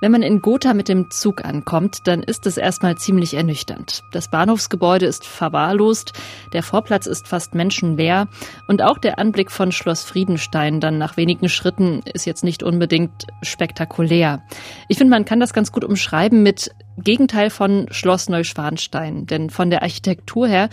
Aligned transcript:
Wenn 0.00 0.12
man 0.12 0.22
in 0.22 0.40
Gotha 0.40 0.74
mit 0.74 0.88
dem 0.88 1.10
Zug 1.10 1.44
ankommt, 1.44 2.06
dann 2.06 2.22
ist 2.22 2.46
es 2.46 2.56
erstmal 2.56 2.96
ziemlich 2.96 3.34
ernüchternd. 3.34 4.04
Das 4.12 4.30
Bahnhofsgebäude 4.30 5.06
ist 5.06 5.26
verwahrlost, 5.26 6.12
der 6.52 6.62
Vorplatz 6.62 7.06
ist 7.06 7.26
fast 7.26 7.54
menschenleer 7.56 8.28
und 8.68 8.80
auch 8.80 8.98
der 8.98 9.18
Anblick 9.18 9.50
von 9.50 9.72
Schloss 9.72 10.04
Friedenstein 10.04 10.80
dann 10.80 10.98
nach 10.98 11.16
wenigen 11.16 11.48
Schritten 11.48 12.02
ist 12.14 12.26
jetzt 12.26 12.44
nicht 12.44 12.62
unbedingt 12.62 13.26
spektakulär. 13.42 14.42
Ich 14.88 14.98
finde, 14.98 15.10
man 15.10 15.24
kann 15.24 15.40
das 15.40 15.52
ganz 15.52 15.72
gut 15.72 15.84
umschreiben 15.84 16.44
mit 16.44 16.70
Gegenteil 16.98 17.50
von 17.50 17.86
Schloss 17.90 18.28
Neuschwanstein, 18.28 19.26
denn 19.26 19.50
von 19.50 19.70
der 19.70 19.82
Architektur 19.82 20.46
her 20.46 20.68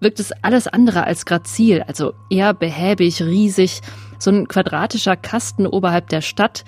wirkt 0.00 0.20
es 0.20 0.32
alles 0.42 0.66
andere 0.66 1.04
als 1.04 1.24
grazil, 1.24 1.82
also 1.86 2.12
eher 2.30 2.52
behäbig, 2.52 3.22
riesig, 3.22 3.80
so 4.18 4.30
ein 4.30 4.48
quadratischer 4.48 5.16
Kasten 5.16 5.66
oberhalb 5.66 6.08
der 6.08 6.20
Stadt, 6.20 6.64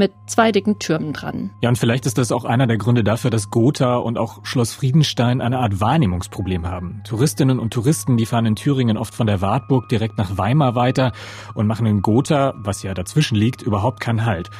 mit 0.00 0.12
zwei 0.26 0.50
dicken 0.50 0.78
Türmen 0.78 1.12
dran. 1.12 1.50
Ja, 1.60 1.68
und 1.68 1.76
vielleicht 1.76 2.06
ist 2.06 2.18
das 2.18 2.32
auch 2.32 2.44
einer 2.44 2.66
der 2.66 2.78
Gründe 2.78 3.04
dafür, 3.04 3.30
dass 3.30 3.50
Gotha 3.50 3.96
und 3.96 4.18
auch 4.18 4.44
Schloss 4.44 4.72
Friedenstein 4.72 5.40
eine 5.40 5.58
Art 5.58 5.80
Wahrnehmungsproblem 5.80 6.66
haben. 6.66 7.02
Touristinnen 7.04 7.60
und 7.60 7.72
Touristen, 7.72 8.16
die 8.16 8.26
fahren 8.26 8.46
in 8.46 8.56
Thüringen 8.56 8.96
oft 8.96 9.14
von 9.14 9.26
der 9.26 9.42
Wartburg 9.42 9.88
direkt 9.90 10.16
nach 10.16 10.38
Weimar 10.38 10.74
weiter 10.74 11.12
und 11.54 11.66
machen 11.66 11.86
in 11.86 12.00
Gotha, 12.00 12.54
was 12.56 12.82
ja 12.82 12.94
dazwischen 12.94 13.36
liegt, 13.36 13.60
überhaupt 13.60 14.00
keinen 14.00 14.24
Halt. 14.24 14.50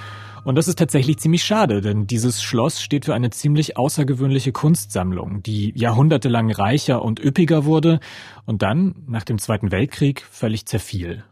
Und 0.44 0.56
das 0.56 0.68
ist 0.68 0.78
tatsächlich 0.78 1.18
ziemlich 1.18 1.42
schade, 1.42 1.80
denn 1.80 2.06
dieses 2.06 2.42
Schloss 2.42 2.82
steht 2.82 3.06
für 3.06 3.14
eine 3.14 3.30
ziemlich 3.30 3.76
außergewöhnliche 3.76 4.52
Kunstsammlung, 4.52 5.42
die 5.42 5.72
jahrhundertelang 5.74 6.50
reicher 6.50 7.02
und 7.02 7.18
üppiger 7.18 7.64
wurde 7.64 8.00
und 8.46 8.62
dann, 8.62 8.94
nach 9.06 9.24
dem 9.24 9.38
Zweiten 9.38 9.72
Weltkrieg, 9.72 10.22
völlig 10.30 10.66
zerfiel. 10.66 11.24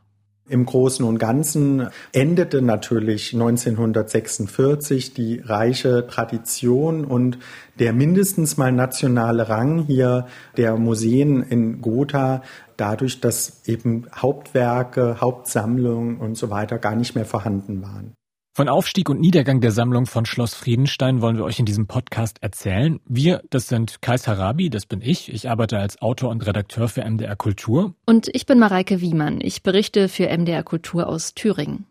Im 0.48 0.64
Großen 0.64 1.04
und 1.04 1.18
Ganzen 1.18 1.88
endete 2.12 2.62
natürlich 2.62 3.34
1946 3.34 5.14
die 5.14 5.40
reiche 5.44 6.06
Tradition 6.06 7.04
und 7.04 7.38
der 7.78 7.92
mindestens 7.92 8.56
mal 8.56 8.72
nationale 8.72 9.48
Rang 9.48 9.84
hier 9.84 10.26
der 10.56 10.76
Museen 10.76 11.42
in 11.42 11.80
Gotha 11.80 12.42
dadurch, 12.76 13.20
dass 13.20 13.62
eben 13.66 14.06
Hauptwerke, 14.14 15.20
Hauptsammlungen 15.20 16.16
und 16.18 16.36
so 16.36 16.48
weiter 16.50 16.78
gar 16.78 16.96
nicht 16.96 17.14
mehr 17.14 17.26
vorhanden 17.26 17.82
waren. 17.82 18.14
Von 18.58 18.68
Aufstieg 18.68 19.08
und 19.08 19.20
Niedergang 19.20 19.60
der 19.60 19.70
Sammlung 19.70 20.06
von 20.06 20.26
Schloss 20.26 20.54
Friedenstein 20.54 21.20
wollen 21.22 21.36
wir 21.36 21.44
euch 21.44 21.60
in 21.60 21.64
diesem 21.64 21.86
Podcast 21.86 22.42
erzählen. 22.42 22.98
Wir, 23.06 23.40
das 23.50 23.68
sind 23.68 24.02
Kais 24.02 24.26
Harabi, 24.26 24.68
das 24.68 24.84
bin 24.84 25.00
ich. 25.00 25.32
Ich 25.32 25.48
arbeite 25.48 25.78
als 25.78 26.02
Autor 26.02 26.30
und 26.30 26.44
Redakteur 26.44 26.88
für 26.88 27.08
MDR 27.08 27.36
Kultur. 27.36 27.94
Und 28.04 28.28
ich 28.32 28.46
bin 28.46 28.58
Mareike 28.58 29.00
Wiemann. 29.00 29.38
Ich 29.40 29.62
berichte 29.62 30.08
für 30.08 30.26
MDR 30.36 30.64
Kultur 30.64 31.06
aus 31.06 31.34
Thüringen. 31.34 31.86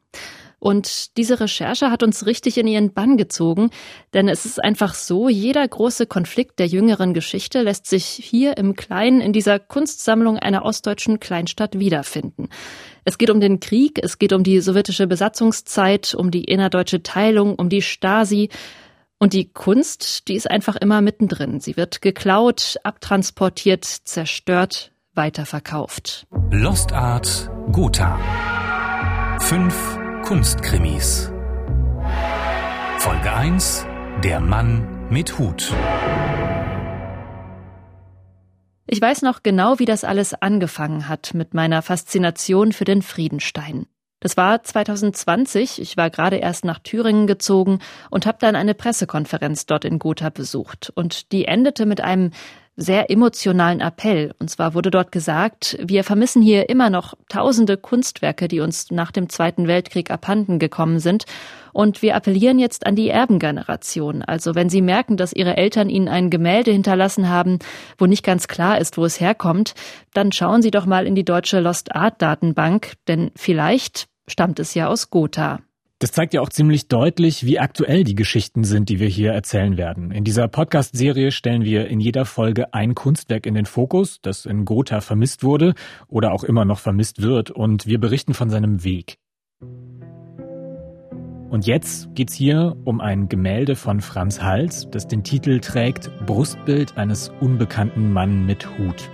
Und 0.59 1.17
diese 1.17 1.39
Recherche 1.39 1.91
hat 1.91 2.02
uns 2.02 2.25
richtig 2.25 2.58
in 2.58 2.67
ihren 2.67 2.91
Bann 2.91 3.17
gezogen, 3.17 3.69
denn 4.13 4.27
es 4.27 4.45
ist 4.45 4.64
einfach 4.64 4.95
so, 4.95 5.30
jeder 5.30 5.67
große 5.67 6.08
Konflikt 6.08 6.58
der 6.58 6.66
jüngeren 6.66 7.14
Geschichte 7.14 7.61
lässt 7.61 7.86
sich 7.86 8.05
hier 8.05 8.58
im 8.58 8.75
Kleinen 8.75 9.22
in 9.22 9.33
dieser 9.33 9.59
Kunstsammlung 9.59 10.38
einer 10.38 10.66
ostdeutschen 10.66 11.19
Kleinstadt 11.19 11.77
wiederfinden. 11.77 12.49
Es 13.05 13.17
geht 13.19 13.30
um 13.30 13.39
den 13.39 13.59
Krieg, 13.59 13.99
es 14.02 14.17
geht 14.17 14.33
um 14.33 14.44
die 14.44 14.59
sowjetische 14.59 15.05
Besatzungszeit, 15.05 16.16
um 16.16 16.31
die 16.31 16.44
innerdeutsche 16.44 17.03
Teilung, 17.03 17.55
um 17.55 17.69
die 17.69 17.83
Stasi. 17.83 18.49
Und 19.19 19.33
die 19.33 19.52
Kunst, 19.52 20.27
die 20.27 20.36
ist 20.36 20.49
einfach 20.49 20.75
immer 20.75 21.02
mittendrin. 21.02 21.59
Sie 21.59 21.77
wird 21.77 22.02
geklaut, 22.02 22.77
abtransportiert, 22.83 23.86
zerstört, 23.86 24.92
weiterverkauft. 25.14 26.27
Lost 26.52 26.92
Art 26.92 27.49
Gotha. 27.71 28.19
Fünf 29.39 29.97
Kunstkrimis. 30.28 31.31
Folge 32.97 33.31
1 33.31 33.86
Der 34.25 34.42
Mann 34.42 35.08
mit 35.09 35.39
Hut. 35.39 35.73
Ich 38.88 39.02
weiß 39.02 39.22
noch 39.22 39.42
genau, 39.42 39.80
wie 39.80 39.86
das 39.86 40.04
alles 40.04 40.33
angefangen 40.33 41.08
hat 41.08 41.33
mit 41.33 41.54
meiner 41.54 41.82
Faszination 41.82 42.73
für 42.73 42.83
den 42.83 43.04
Friedenstein. 43.04 43.86
Das 44.20 44.36
war 44.36 44.61
2020, 44.61 45.82
ich 45.82 45.95
war 45.95 46.10
gerade 46.10 46.36
erst 46.36 46.66
nach 46.66 46.80
Thüringen 46.80 47.27
gezogen 47.27 47.80
und 48.10 48.26
habe 48.26 48.39
dann 48.42 48.58
eine 48.58 48.73
Pressekonferenz 48.73 49.66
dort 49.66 49.86
in 49.86 49.98
Gotha 49.98 50.30
besucht. 50.30 50.92
Und 50.93 51.32
die 51.32 51.45
endete 51.45 51.86
mit 51.86 52.02
einem 52.02 52.32
sehr 52.77 53.10
emotionalen 53.10 53.82
Appell. 53.82 54.33
Und 54.39 54.52
zwar 54.52 54.76
wurde 54.76 54.92
dort 54.92 55.11
gesagt, 55.11 55.77
wir 55.83 56.04
vermissen 56.04 56.43
hier 56.43 56.70
immer 56.70 56.92
noch 56.92 57.15
tausende 57.27 57.76
Kunstwerke, 57.76 58.48
die 58.48 58.60
uns 58.60 58.92
nach 58.92 59.11
dem 59.11 59.30
Zweiten 59.30 59.67
Weltkrieg 59.67 60.11
abhanden 60.11 60.60
gekommen 60.60 60.99
sind. 60.99 61.26
Und 61.73 62.04
wir 62.04 62.16
appellieren 62.16 62.60
jetzt 62.60 62.86
an 62.86 62.95
die 62.95 63.10
Erbengeneration. 63.10 64.21
Also 64.21 64.54
wenn 64.54 64.70
Sie 64.70 64.83
merken, 64.83 65.17
dass 65.17 65.33
Ihre 65.33 65.58
Eltern 65.58 65.89
Ihnen 65.89 66.08
ein 66.08 66.30
Gemälde 66.30 66.71
hinterlassen 66.71 67.30
haben, 67.30 67.58
wo 67.98 68.05
nicht 68.05 68.23
ganz 68.23 68.48
klar 68.48 68.80
ist, 68.80 68.98
wo 68.98 69.05
es 69.05 69.20
herkommt, 69.20 69.73
dann 70.14 70.32
schauen 70.32 70.61
Sie 70.61 70.71
doch 70.71 70.86
mal 70.86 71.08
in 71.08 71.16
die 71.16 71.26
deutsche 71.26 71.60
Lost 71.60 71.95
Art 71.95 72.21
Datenbank, 72.21 72.93
denn 73.08 73.32
vielleicht 73.36 74.08
stammt 74.27 74.60
es 74.60 74.76
ja 74.76 74.87
aus 74.87 75.10
Gotha. 75.10 75.60
Das 75.99 76.11
zeigt 76.11 76.35
ja 76.35 76.41
auch 76.41 76.49
ziemlich 76.49 76.87
deutlich, 76.89 77.43
wie 77.43 77.58
aktuell 77.58 78.03
die 78.03 78.13
Geschichten 78.13 78.63
sind, 78.63 78.89
die 78.89 78.99
wir 78.99 79.08
hier 79.08 79.31
erzählen 79.31 79.77
werden. 79.77 80.11
In 80.11 80.23
dieser 80.23 80.47
Podcast-Serie 80.47 81.31
stellen 81.31 81.63
wir 81.63 81.87
in 81.87 81.99
jeder 81.99 82.25
Folge 82.25 82.71
ein 82.71 82.93
Kunstwerk 82.93 83.47
in 83.47 83.55
den 83.55 83.65
Fokus, 83.65 84.19
das 84.21 84.45
in 84.45 84.63
Gotha 84.63 85.02
vermisst 85.02 85.43
wurde 85.43 85.73
oder 86.07 86.33
auch 86.33 86.43
immer 86.43 86.65
noch 86.65 86.77
vermisst 86.77 87.23
wird, 87.23 87.49
und 87.49 87.87
wir 87.87 87.99
berichten 87.99 88.36
von 88.36 88.52
seinem 88.52 88.83
Weg. 88.83 89.17
Und 91.49 91.65
jetzt 91.65 92.13
geht's 92.13 92.36
hier 92.36 92.75
um 92.83 93.02
ein 93.02 93.27
Gemälde 93.27 93.75
von 93.75 93.99
Franz 93.99 94.43
Hals, 94.43 94.87
das 94.91 95.07
den 95.07 95.23
Titel 95.23 95.59
trägt 95.61 96.11
Brustbild 96.27 96.95
eines 96.97 97.31
unbekannten 97.39 98.13
Mann 98.13 98.45
mit 98.45 98.77
Hut. 98.77 99.09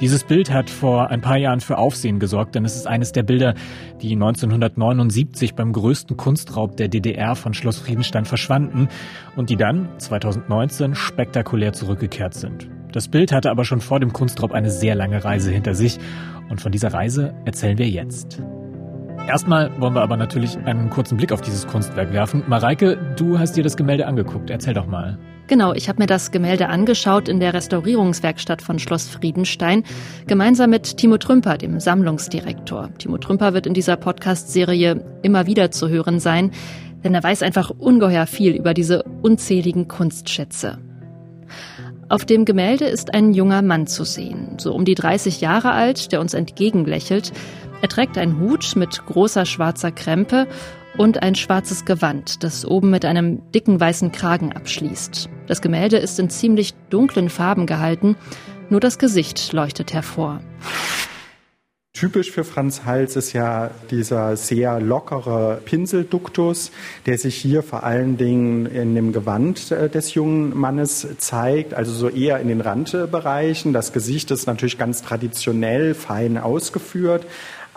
Dieses 0.00 0.24
Bild 0.24 0.52
hat 0.52 0.68
vor 0.68 1.08
ein 1.08 1.22
paar 1.22 1.38
Jahren 1.38 1.60
für 1.60 1.78
Aufsehen 1.78 2.18
gesorgt, 2.18 2.54
denn 2.54 2.66
es 2.66 2.76
ist 2.76 2.86
eines 2.86 3.12
der 3.12 3.22
Bilder, 3.22 3.54
die 4.02 4.12
1979 4.12 5.54
beim 5.54 5.72
größten 5.72 6.18
Kunstraub 6.18 6.76
der 6.76 6.88
DDR 6.88 7.34
von 7.34 7.54
Schloss 7.54 7.78
Friedenstein 7.78 8.26
verschwanden 8.26 8.88
und 9.36 9.48
die 9.48 9.56
dann 9.56 9.88
2019 9.96 10.94
spektakulär 10.94 11.72
zurückgekehrt 11.72 12.34
sind. 12.34 12.68
Das 12.92 13.08
Bild 13.08 13.32
hatte 13.32 13.50
aber 13.50 13.64
schon 13.64 13.80
vor 13.80 13.98
dem 13.98 14.12
Kunstraub 14.12 14.52
eine 14.52 14.70
sehr 14.70 14.94
lange 14.94 15.24
Reise 15.24 15.50
hinter 15.50 15.74
sich 15.74 15.98
und 16.50 16.60
von 16.60 16.72
dieser 16.72 16.92
Reise 16.92 17.34
erzählen 17.46 17.78
wir 17.78 17.88
jetzt. 17.88 18.42
Erstmal 19.26 19.70
wollen 19.80 19.94
wir 19.94 20.02
aber 20.02 20.18
natürlich 20.18 20.58
einen 20.58 20.90
kurzen 20.90 21.16
Blick 21.16 21.32
auf 21.32 21.40
dieses 21.40 21.66
Kunstwerk 21.66 22.12
werfen. 22.12 22.44
Mareike, 22.46 22.98
du 23.16 23.38
hast 23.38 23.56
dir 23.56 23.64
das 23.64 23.78
Gemälde 23.78 24.06
angeguckt. 24.06 24.50
Erzähl 24.50 24.74
doch 24.74 24.86
mal. 24.86 25.18
Genau, 25.48 25.72
ich 25.74 25.88
habe 25.88 26.02
mir 26.02 26.06
das 26.06 26.32
Gemälde 26.32 26.68
angeschaut 26.68 27.28
in 27.28 27.38
der 27.38 27.54
Restaurierungswerkstatt 27.54 28.62
von 28.62 28.80
Schloss 28.80 29.06
Friedenstein, 29.06 29.84
gemeinsam 30.26 30.70
mit 30.70 30.96
Timo 30.96 31.18
Trümper, 31.18 31.56
dem 31.56 31.78
Sammlungsdirektor. 31.78 32.90
Timo 32.98 33.16
Trümper 33.18 33.54
wird 33.54 33.68
in 33.68 33.74
dieser 33.74 33.96
Podcast-Serie 33.96 35.04
immer 35.22 35.46
wieder 35.46 35.70
zu 35.70 35.88
hören 35.88 36.18
sein, 36.18 36.50
denn 37.04 37.14
er 37.14 37.22
weiß 37.22 37.44
einfach 37.44 37.70
ungeheuer 37.70 38.26
viel 38.26 38.56
über 38.56 38.74
diese 38.74 39.04
unzähligen 39.22 39.86
Kunstschätze. 39.86 40.78
Auf 42.08 42.24
dem 42.24 42.44
Gemälde 42.44 42.86
ist 42.86 43.14
ein 43.14 43.32
junger 43.32 43.62
Mann 43.62 43.86
zu 43.86 44.02
sehen, 44.02 44.58
so 44.58 44.74
um 44.74 44.84
die 44.84 44.96
30 44.96 45.40
Jahre 45.40 45.70
alt, 45.70 46.10
der 46.10 46.20
uns 46.20 46.34
entgegenlächelt. 46.34 47.32
Er 47.82 47.88
trägt 47.88 48.18
einen 48.18 48.40
Hut 48.40 48.74
mit 48.74 49.06
großer 49.06 49.46
schwarzer 49.46 49.92
Krempe 49.92 50.48
und 50.98 51.22
ein 51.22 51.34
schwarzes 51.34 51.84
Gewand, 51.84 52.42
das 52.42 52.66
oben 52.66 52.90
mit 52.90 53.04
einem 53.04 53.50
dicken 53.52 53.78
weißen 53.78 54.12
Kragen 54.12 54.52
abschließt. 54.52 55.28
Das 55.46 55.62
Gemälde 55.62 55.96
ist 55.96 56.18
in 56.18 56.30
ziemlich 56.30 56.74
dunklen 56.90 57.28
Farben 57.28 57.66
gehalten, 57.66 58.16
nur 58.70 58.80
das 58.80 58.98
Gesicht 58.98 59.52
leuchtet 59.52 59.92
hervor. 59.92 60.40
Typisch 61.96 62.30
für 62.30 62.44
Franz 62.44 62.84
Hals 62.84 63.16
ist 63.16 63.32
ja 63.32 63.70
dieser 63.90 64.36
sehr 64.36 64.80
lockere 64.80 65.62
Pinselduktus, 65.64 66.70
der 67.06 67.16
sich 67.16 67.36
hier 67.36 67.62
vor 67.62 67.84
allen 67.84 68.18
Dingen 68.18 68.66
in 68.66 68.94
dem 68.94 69.12
Gewand 69.12 69.70
äh, 69.70 69.88
des 69.88 70.12
jungen 70.12 70.54
Mannes 70.54 71.08
zeigt, 71.16 71.72
also 71.72 71.92
so 71.92 72.10
eher 72.10 72.38
in 72.40 72.48
den 72.48 72.60
Randbereichen. 72.60 73.72
Das 73.72 73.94
Gesicht 73.94 74.30
ist 74.30 74.46
natürlich 74.46 74.76
ganz 74.76 75.00
traditionell 75.00 75.94
fein 75.94 76.36
ausgeführt, 76.36 77.24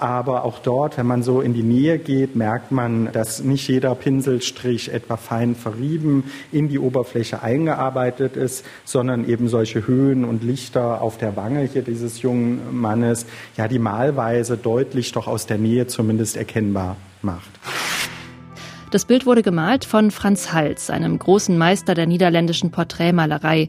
aber 0.01 0.45
auch 0.45 0.59
dort, 0.59 0.97
wenn 0.97 1.05
man 1.05 1.23
so 1.23 1.41
in 1.41 1.53
die 1.53 1.63
Nähe 1.63 1.99
geht, 1.99 2.35
merkt 2.35 2.71
man, 2.71 3.11
dass 3.11 3.43
nicht 3.43 3.67
jeder 3.67 3.93
Pinselstrich 3.95 4.93
etwa 4.93 5.17
fein 5.17 5.55
verrieben 5.55 6.23
in 6.51 6.69
die 6.69 6.79
Oberfläche 6.79 7.43
eingearbeitet 7.43 8.37
ist, 8.37 8.65
sondern 8.85 9.27
eben 9.27 9.49
solche 9.49 9.87
Höhen 9.87 10.23
und 10.23 10.43
Lichter 10.43 11.01
auf 11.01 11.17
der 11.17 11.35
Wange 11.35 11.63
hier 11.63 11.81
dieses 11.81 12.21
jungen 12.21 12.79
Mannes, 12.79 13.25
ja, 13.57 13.67
die 13.67 13.79
malweise 13.79 14.57
deutlich 14.57 15.11
doch 15.11 15.27
aus 15.27 15.45
der 15.45 15.57
Nähe 15.57 15.87
zumindest 15.87 16.37
erkennbar 16.37 16.95
macht. 17.21 17.51
Das 18.91 19.05
Bild 19.05 19.27
wurde 19.27 19.43
gemalt 19.43 19.85
von 19.85 20.09
Franz 20.09 20.51
Hals, 20.51 20.89
einem 20.89 21.19
großen 21.19 21.55
Meister 21.55 21.93
der 21.93 22.07
niederländischen 22.07 22.71
Porträtmalerei, 22.71 23.67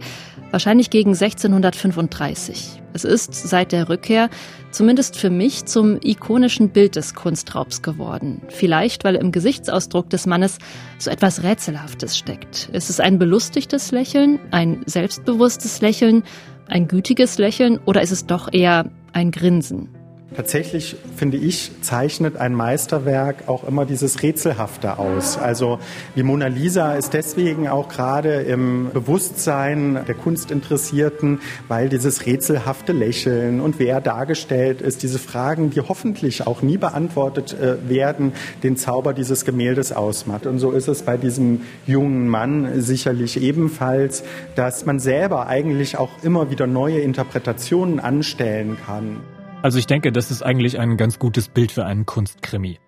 wahrscheinlich 0.50 0.88
gegen 0.88 1.10
1635. 1.10 2.80
Es 2.94 3.04
ist 3.04 3.34
seit 3.34 3.72
der 3.72 3.90
Rückkehr, 3.90 4.30
zumindest 4.70 5.18
für 5.18 5.28
mich, 5.28 5.66
zum 5.66 5.98
ikonischen 6.02 6.70
Bild 6.70 6.96
des 6.96 7.14
Kunstraubs 7.14 7.82
geworden. 7.82 8.40
Vielleicht, 8.48 9.04
weil 9.04 9.14
im 9.14 9.30
Gesichtsausdruck 9.30 10.08
des 10.08 10.24
Mannes 10.24 10.56
so 10.98 11.10
etwas 11.10 11.42
Rätselhaftes 11.42 12.16
steckt. 12.16 12.70
Ist 12.72 12.88
es 12.88 12.98
ein 12.98 13.18
belustigtes 13.18 13.92
Lächeln, 13.92 14.40
ein 14.52 14.82
selbstbewusstes 14.86 15.82
Lächeln, 15.82 16.22
ein 16.66 16.88
gütiges 16.88 17.36
Lächeln 17.36 17.78
oder 17.84 18.00
ist 18.00 18.12
es 18.12 18.24
doch 18.24 18.50
eher 18.50 18.90
ein 19.12 19.32
Grinsen? 19.32 19.99
Tatsächlich, 20.36 20.94
finde 21.16 21.38
ich, 21.38 21.72
zeichnet 21.82 22.36
ein 22.36 22.54
Meisterwerk 22.54 23.48
auch 23.48 23.64
immer 23.64 23.84
dieses 23.84 24.22
Rätselhafte 24.22 25.00
aus. 25.00 25.36
Also 25.36 25.80
die 26.14 26.22
Mona 26.22 26.46
Lisa 26.46 26.94
ist 26.94 27.14
deswegen 27.14 27.66
auch 27.66 27.88
gerade 27.88 28.34
im 28.42 28.90
Bewusstsein 28.94 29.98
der 30.06 30.14
Kunstinteressierten, 30.14 31.40
weil 31.66 31.88
dieses 31.88 32.26
rätselhafte 32.26 32.92
Lächeln 32.92 33.60
und 33.60 33.80
wer 33.80 34.00
dargestellt 34.00 34.82
ist, 34.82 35.02
diese 35.02 35.18
Fragen, 35.18 35.70
die 35.70 35.80
hoffentlich 35.80 36.46
auch 36.46 36.62
nie 36.62 36.78
beantwortet 36.78 37.56
äh, 37.60 37.88
werden, 37.88 38.32
den 38.62 38.76
Zauber 38.76 39.14
dieses 39.14 39.44
Gemäldes 39.44 39.90
ausmacht. 39.90 40.46
Und 40.46 40.60
so 40.60 40.70
ist 40.70 40.86
es 40.86 41.02
bei 41.02 41.16
diesem 41.16 41.62
jungen 41.88 42.28
Mann 42.28 42.80
sicherlich 42.80 43.42
ebenfalls, 43.42 44.22
dass 44.54 44.86
man 44.86 45.00
selber 45.00 45.48
eigentlich 45.48 45.98
auch 45.98 46.10
immer 46.22 46.52
wieder 46.52 46.68
neue 46.68 47.00
Interpretationen 47.00 47.98
anstellen 47.98 48.76
kann. 48.86 49.16
Also 49.62 49.78
ich 49.78 49.86
denke, 49.86 50.10
das 50.10 50.30
ist 50.30 50.42
eigentlich 50.42 50.78
ein 50.78 50.96
ganz 50.96 51.18
gutes 51.18 51.48
Bild 51.48 51.70
für 51.70 51.84
einen 51.84 52.06
Kunstkrimi. 52.06 52.78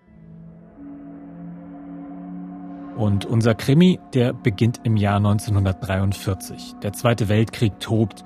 Und 2.97 3.25
unser 3.25 3.53
Krimi, 3.53 3.99
der 4.13 4.33
beginnt 4.33 4.79
im 4.83 4.97
Jahr 4.97 5.17
1943. 5.17 6.75
Der 6.81 6.93
Zweite 6.93 7.29
Weltkrieg 7.29 7.79
tobt 7.79 8.23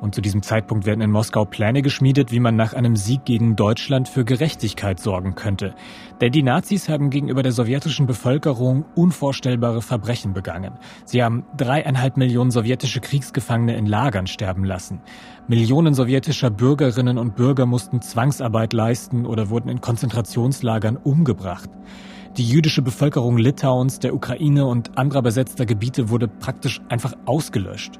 und 0.00 0.14
zu 0.14 0.20
diesem 0.20 0.42
Zeitpunkt 0.42 0.86
werden 0.86 1.00
in 1.00 1.10
Moskau 1.10 1.44
Pläne 1.44 1.82
geschmiedet, 1.82 2.32
wie 2.32 2.40
man 2.40 2.56
nach 2.56 2.72
einem 2.72 2.96
Sieg 2.96 3.24
gegen 3.24 3.56
Deutschland 3.56 4.08
für 4.08 4.24
Gerechtigkeit 4.24 4.98
sorgen 4.98 5.34
könnte. 5.34 5.74
Denn 6.20 6.32
die 6.32 6.42
Nazis 6.42 6.88
haben 6.88 7.10
gegenüber 7.10 7.42
der 7.42 7.52
sowjetischen 7.52 8.06
Bevölkerung 8.06 8.84
unvorstellbare 8.94 9.82
Verbrechen 9.82 10.32
begangen. 10.32 10.72
Sie 11.04 11.22
haben 11.22 11.44
dreieinhalb 11.56 12.16
Millionen 12.16 12.50
sowjetische 12.50 13.00
Kriegsgefangene 13.00 13.76
in 13.76 13.86
Lagern 13.86 14.26
sterben 14.26 14.64
lassen. 14.64 15.00
Millionen 15.48 15.94
sowjetischer 15.94 16.50
Bürgerinnen 16.50 17.18
und 17.18 17.36
Bürger 17.36 17.66
mussten 17.66 18.00
Zwangsarbeit 18.00 18.72
leisten 18.72 19.26
oder 19.26 19.50
wurden 19.50 19.68
in 19.68 19.80
Konzentrationslagern 19.80 20.96
umgebracht. 20.96 21.70
Die 22.36 22.44
jüdische 22.44 22.80
Bevölkerung 22.80 23.38
Litauens, 23.38 23.98
der 23.98 24.14
Ukraine 24.14 24.64
und 24.64 24.96
anderer 24.96 25.20
besetzter 25.20 25.66
Gebiete 25.66 26.10
wurde 26.10 26.28
praktisch 26.28 26.80
einfach 26.88 27.14
ausgelöscht. 27.26 27.98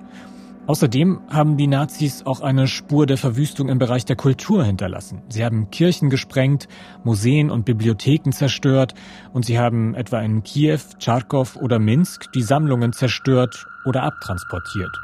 Außerdem 0.71 1.23
haben 1.29 1.57
die 1.57 1.67
Nazis 1.67 2.25
auch 2.25 2.43
eine 2.43 2.69
Spur 2.69 3.05
der 3.05 3.17
Verwüstung 3.17 3.69
im 3.69 3.81
Bereich 3.81 4.05
der 4.05 4.15
Kultur 4.15 4.63
hinterlassen. 4.63 5.21
Sie 5.29 5.45
haben 5.45 5.69
Kirchen 5.73 6.11
gesprengt, 6.11 6.69
Museen 7.03 7.51
und 7.51 7.65
Bibliotheken 7.65 8.31
zerstört 8.31 8.95
und 9.33 9.45
sie 9.45 9.59
haben 9.59 9.97
etwa 9.97 10.21
in 10.21 10.45
Kiew, 10.45 10.79
Charkow 11.01 11.57
oder 11.57 11.81
Minsk 11.81 12.31
die 12.35 12.43
Sammlungen 12.43 12.93
zerstört 12.93 13.67
oder 13.85 14.05
abtransportiert. 14.05 14.97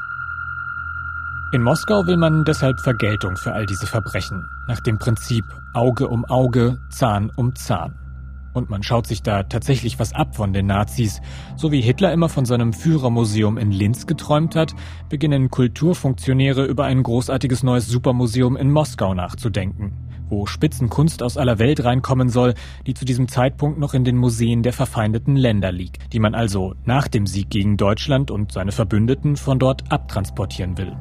In 1.50 1.64
Moskau 1.64 2.06
will 2.06 2.16
man 2.16 2.44
deshalb 2.44 2.78
Vergeltung 2.78 3.34
für 3.34 3.52
all 3.52 3.66
diese 3.66 3.88
Verbrechen, 3.88 4.48
nach 4.68 4.78
dem 4.78 4.98
Prinzip 4.98 5.46
Auge 5.74 6.06
um 6.06 6.24
Auge, 6.26 6.78
Zahn 6.90 7.32
um 7.34 7.56
Zahn. 7.56 8.05
Und 8.56 8.70
man 8.70 8.82
schaut 8.82 9.06
sich 9.06 9.22
da 9.22 9.42
tatsächlich 9.42 9.98
was 9.98 10.14
ab 10.14 10.34
von 10.34 10.54
den 10.54 10.64
Nazis. 10.64 11.20
So 11.56 11.72
wie 11.72 11.82
Hitler 11.82 12.10
immer 12.14 12.30
von 12.30 12.46
seinem 12.46 12.72
Führermuseum 12.72 13.58
in 13.58 13.70
Linz 13.70 14.06
geträumt 14.06 14.56
hat, 14.56 14.74
beginnen 15.10 15.50
Kulturfunktionäre 15.50 16.64
über 16.64 16.86
ein 16.86 17.02
großartiges 17.02 17.62
neues 17.62 17.86
Supermuseum 17.86 18.56
in 18.56 18.70
Moskau 18.70 19.12
nachzudenken, 19.12 19.92
wo 20.30 20.46
Spitzenkunst 20.46 21.22
aus 21.22 21.36
aller 21.36 21.58
Welt 21.58 21.84
reinkommen 21.84 22.30
soll, 22.30 22.54
die 22.86 22.94
zu 22.94 23.04
diesem 23.04 23.28
Zeitpunkt 23.28 23.78
noch 23.78 23.92
in 23.92 24.04
den 24.04 24.16
Museen 24.16 24.62
der 24.62 24.72
verfeindeten 24.72 25.36
Länder 25.36 25.70
liegt, 25.70 26.14
die 26.14 26.18
man 26.18 26.34
also 26.34 26.72
nach 26.86 27.08
dem 27.08 27.26
Sieg 27.26 27.50
gegen 27.50 27.76
Deutschland 27.76 28.30
und 28.30 28.52
seine 28.52 28.72
Verbündeten 28.72 29.36
von 29.36 29.58
dort 29.58 29.92
abtransportieren 29.92 30.78
will. 30.78 30.96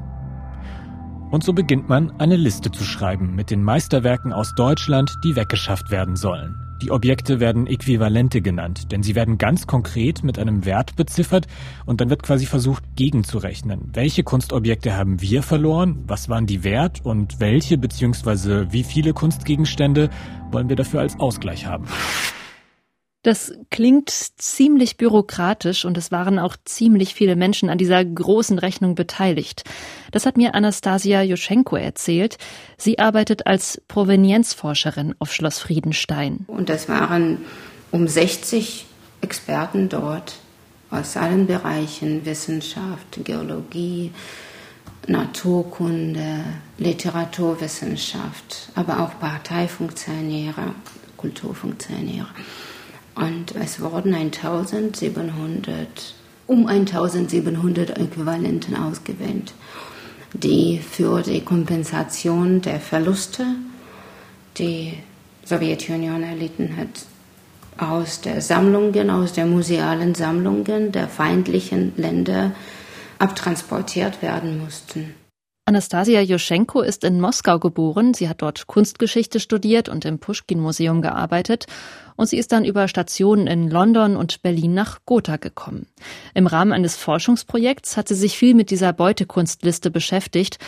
Und 1.32 1.46
so 1.46 1.54
beginnt 1.54 1.88
man 1.88 2.12
eine 2.20 2.36
Liste 2.36 2.70
zu 2.70 2.84
schreiben 2.84 3.34
mit 3.34 3.50
den 3.50 3.64
Meisterwerken 3.64 4.34
aus 4.34 4.54
Deutschland, 4.56 5.16
die 5.24 5.38
weggeschafft 5.38 5.90
werden 5.90 6.18
sollen. 6.18 6.65
Die 6.82 6.92
Objekte 6.92 7.40
werden 7.40 7.68
Äquivalente 7.68 8.42
genannt, 8.42 8.92
denn 8.92 9.02
sie 9.02 9.16
werden 9.16 9.38
ganz 9.38 9.66
konkret 9.66 10.24
mit 10.24 10.38
einem 10.38 10.66
Wert 10.66 10.96
beziffert 10.98 11.48
und 11.86 12.02
dann 12.02 12.10
wird 12.10 12.22
quasi 12.22 12.46
versucht 12.46 12.84
gegenzurechnen. 12.96 13.92
Welche 13.94 14.24
Kunstobjekte 14.24 14.96
haben 14.96 15.22
wir 15.22 15.42
verloren? 15.42 16.04
Was 16.06 16.28
waren 16.28 16.46
die 16.46 16.64
wert? 16.64 17.00
Und 17.06 17.40
welche 17.40 17.78
bzw. 17.78 18.72
wie 18.72 18.84
viele 18.84 19.14
Kunstgegenstände 19.14 20.10
wollen 20.52 20.68
wir 20.68 20.76
dafür 20.76 21.00
als 21.00 21.18
Ausgleich 21.20 21.66
haben? 21.66 21.86
Das 23.26 23.52
klingt 23.72 24.12
ziemlich 24.12 24.98
bürokratisch 24.98 25.84
und 25.84 25.98
es 25.98 26.12
waren 26.12 26.38
auch 26.38 26.56
ziemlich 26.64 27.16
viele 27.16 27.36
Menschen 27.36 27.72
an 27.72 27.80
dieser 27.80 28.06
großen 28.06 28.60
Rechnung 28.60 28.94
beteiligt. 28.94 29.64
Das 30.12 30.28
hat 30.28 30.38
mir 30.38 30.54
Anastasia 30.54 31.24
Joschenko 31.24 31.76
erzählt. 31.76 32.38
Sie 32.78 33.00
arbeitet 33.00 33.48
als 33.48 33.82
Provenienzforscherin 33.88 35.16
auf 35.18 35.34
Schloss 35.34 35.58
Friedenstein. 35.58 36.46
Und 36.46 36.70
das 36.70 36.88
waren 36.88 37.40
um 37.90 38.08
60 38.08 38.86
Experten 39.22 39.90
dort 39.90 40.36
aus 40.92 41.18
allen 41.18 41.48
Bereichen, 41.48 42.28
Wissenschaft, 42.28 43.22
Geologie, 43.24 44.12
Naturkunde, 45.08 46.44
Literaturwissenschaft, 46.78 48.70
aber 48.76 49.00
auch 49.00 49.20
Parteifunktionäre, 49.20 50.76
Kulturfunktionäre. 51.18 52.28
Und 53.16 53.56
es 53.56 53.80
wurden 53.80 54.14
1700, 54.14 55.88
um 56.48 56.68
1700 56.68 57.98
Äquivalenten 57.98 58.76
ausgewählt, 58.76 59.54
die 60.34 60.80
für 60.80 61.22
die 61.22 61.42
Kompensation 61.42 62.62
der 62.62 62.80
Verluste, 62.82 63.46
die 64.58 64.98
Sowjetunion 65.46 66.24
erlitten 66.24 66.76
hat, 66.76 67.06
aus 67.78 68.22
der 68.22 68.42
Sammlungen, 68.42 69.10
aus 69.10 69.34
der 69.34 69.46
musealen 69.46 70.16
Sammlungen 70.16 70.92
der 70.92 71.08
feindlichen 71.08 71.94
Länder 71.98 72.52
abtransportiert 73.20 74.22
werden 74.22 74.60
mussten. 74.60 75.14
Anastasia 75.68 76.22
Joschenko 76.22 76.82
ist 76.82 77.04
in 77.04 77.20
Moskau 77.20 77.58
geboren. 77.58 78.14
Sie 78.14 78.30
hat 78.30 78.44
dort 78.44 78.68
Kunstgeschichte 78.68 79.40
studiert 79.40 79.90
und 79.90 80.06
im 80.06 80.20
Pushkin-Museum 80.20 81.02
gearbeitet. 81.02 81.66
Und 82.16 82.28
sie 82.28 82.38
ist 82.38 82.52
dann 82.52 82.66
über 82.66 82.88
Stationen 82.88 83.48
in 83.48 83.72
London 83.72 84.16
und 84.16 84.44
Berlin 84.44 84.76
nach 84.76 85.00
Gotha 85.08 85.38
gekommen. 85.38 85.88
Im 86.36 86.46
Rahmen 86.46 86.72
eines 86.72 86.96
Forschungsprojekts 86.98 87.98
hat 87.98 88.10
sie 88.10 88.14
sich 88.14 88.38
viel 88.38 88.54
mit 88.54 88.70
dieser 88.70 88.94
Beutekunstliste 88.94 89.90
beschäftigt. 89.90 90.60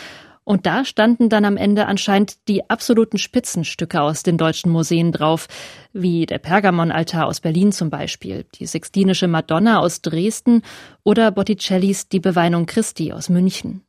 Und 0.42 0.66
da 0.66 0.84
standen 0.84 1.28
dann 1.28 1.44
am 1.44 1.56
Ende 1.56 1.86
anscheinend 1.86 2.48
die 2.48 2.68
absoluten 2.68 3.18
Spitzenstücke 3.18 4.02
aus 4.02 4.24
den 4.24 4.36
deutschen 4.36 4.72
Museen 4.72 5.12
drauf, 5.12 5.46
wie 5.92 6.26
der 6.26 6.38
Pergamonaltar 6.38 7.28
aus 7.28 7.38
Berlin 7.38 7.70
zum 7.70 7.88
Beispiel, 7.88 8.46
die 8.56 8.66
Sixtinische 8.66 9.28
Madonna 9.28 9.78
aus 9.78 10.02
Dresden 10.02 10.62
oder 11.04 11.30
Botticellis 11.30 12.08
Die 12.08 12.18
Beweinung 12.18 12.66
Christi 12.66 13.12
aus 13.12 13.28
München. 13.28 13.84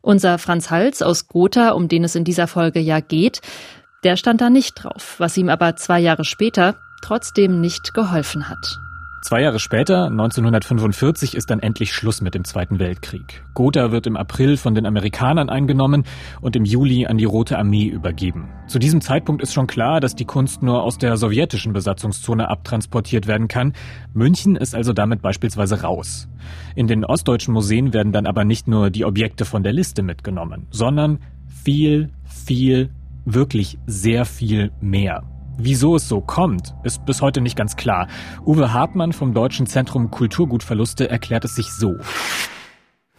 Unser 0.00 0.38
Franz 0.38 0.70
Hals 0.70 1.02
aus 1.02 1.28
Gotha, 1.28 1.70
um 1.70 1.88
den 1.88 2.04
es 2.04 2.14
in 2.14 2.24
dieser 2.24 2.46
Folge 2.46 2.80
ja 2.80 3.00
geht, 3.00 3.40
der 4.04 4.16
stand 4.16 4.40
da 4.40 4.50
nicht 4.50 4.74
drauf, 4.82 5.16
was 5.18 5.36
ihm 5.36 5.48
aber 5.48 5.76
zwei 5.76 6.00
Jahre 6.00 6.24
später 6.24 6.76
trotzdem 7.02 7.60
nicht 7.60 7.94
geholfen 7.94 8.48
hat. 8.48 8.78
Zwei 9.22 9.42
Jahre 9.42 9.60
später, 9.60 10.06
1945, 10.06 11.36
ist 11.36 11.48
dann 11.48 11.60
endlich 11.60 11.92
Schluss 11.92 12.22
mit 12.22 12.34
dem 12.34 12.42
Zweiten 12.42 12.80
Weltkrieg. 12.80 13.44
Gotha 13.54 13.92
wird 13.92 14.08
im 14.08 14.16
April 14.16 14.56
von 14.56 14.74
den 14.74 14.84
Amerikanern 14.84 15.48
eingenommen 15.48 16.02
und 16.40 16.56
im 16.56 16.64
Juli 16.64 17.06
an 17.06 17.18
die 17.18 17.24
Rote 17.24 17.56
Armee 17.56 17.86
übergeben. 17.86 18.48
Zu 18.66 18.80
diesem 18.80 19.00
Zeitpunkt 19.00 19.40
ist 19.40 19.52
schon 19.52 19.68
klar, 19.68 20.00
dass 20.00 20.16
die 20.16 20.24
Kunst 20.24 20.64
nur 20.64 20.82
aus 20.82 20.98
der 20.98 21.16
sowjetischen 21.16 21.72
Besatzungszone 21.72 22.48
abtransportiert 22.48 23.28
werden 23.28 23.46
kann. 23.46 23.74
München 24.12 24.56
ist 24.56 24.74
also 24.74 24.92
damit 24.92 25.22
beispielsweise 25.22 25.82
raus. 25.82 26.28
In 26.74 26.88
den 26.88 27.04
ostdeutschen 27.04 27.54
Museen 27.54 27.94
werden 27.94 28.10
dann 28.10 28.26
aber 28.26 28.44
nicht 28.44 28.66
nur 28.66 28.90
die 28.90 29.04
Objekte 29.04 29.44
von 29.44 29.62
der 29.62 29.72
Liste 29.72 30.02
mitgenommen, 30.02 30.66
sondern 30.70 31.20
viel, 31.46 32.10
viel, 32.24 32.90
wirklich 33.24 33.78
sehr 33.86 34.24
viel 34.24 34.72
mehr. 34.80 35.22
Wieso 35.58 35.96
es 35.96 36.08
so 36.08 36.20
kommt, 36.20 36.74
ist 36.82 37.04
bis 37.04 37.20
heute 37.20 37.40
nicht 37.40 37.56
ganz 37.56 37.76
klar. 37.76 38.08
Uwe 38.44 38.72
Hartmann 38.72 39.12
vom 39.12 39.34
Deutschen 39.34 39.66
Zentrum 39.66 40.10
Kulturgutverluste 40.10 41.10
erklärt 41.10 41.44
es 41.44 41.54
sich 41.54 41.72
so. 41.72 41.94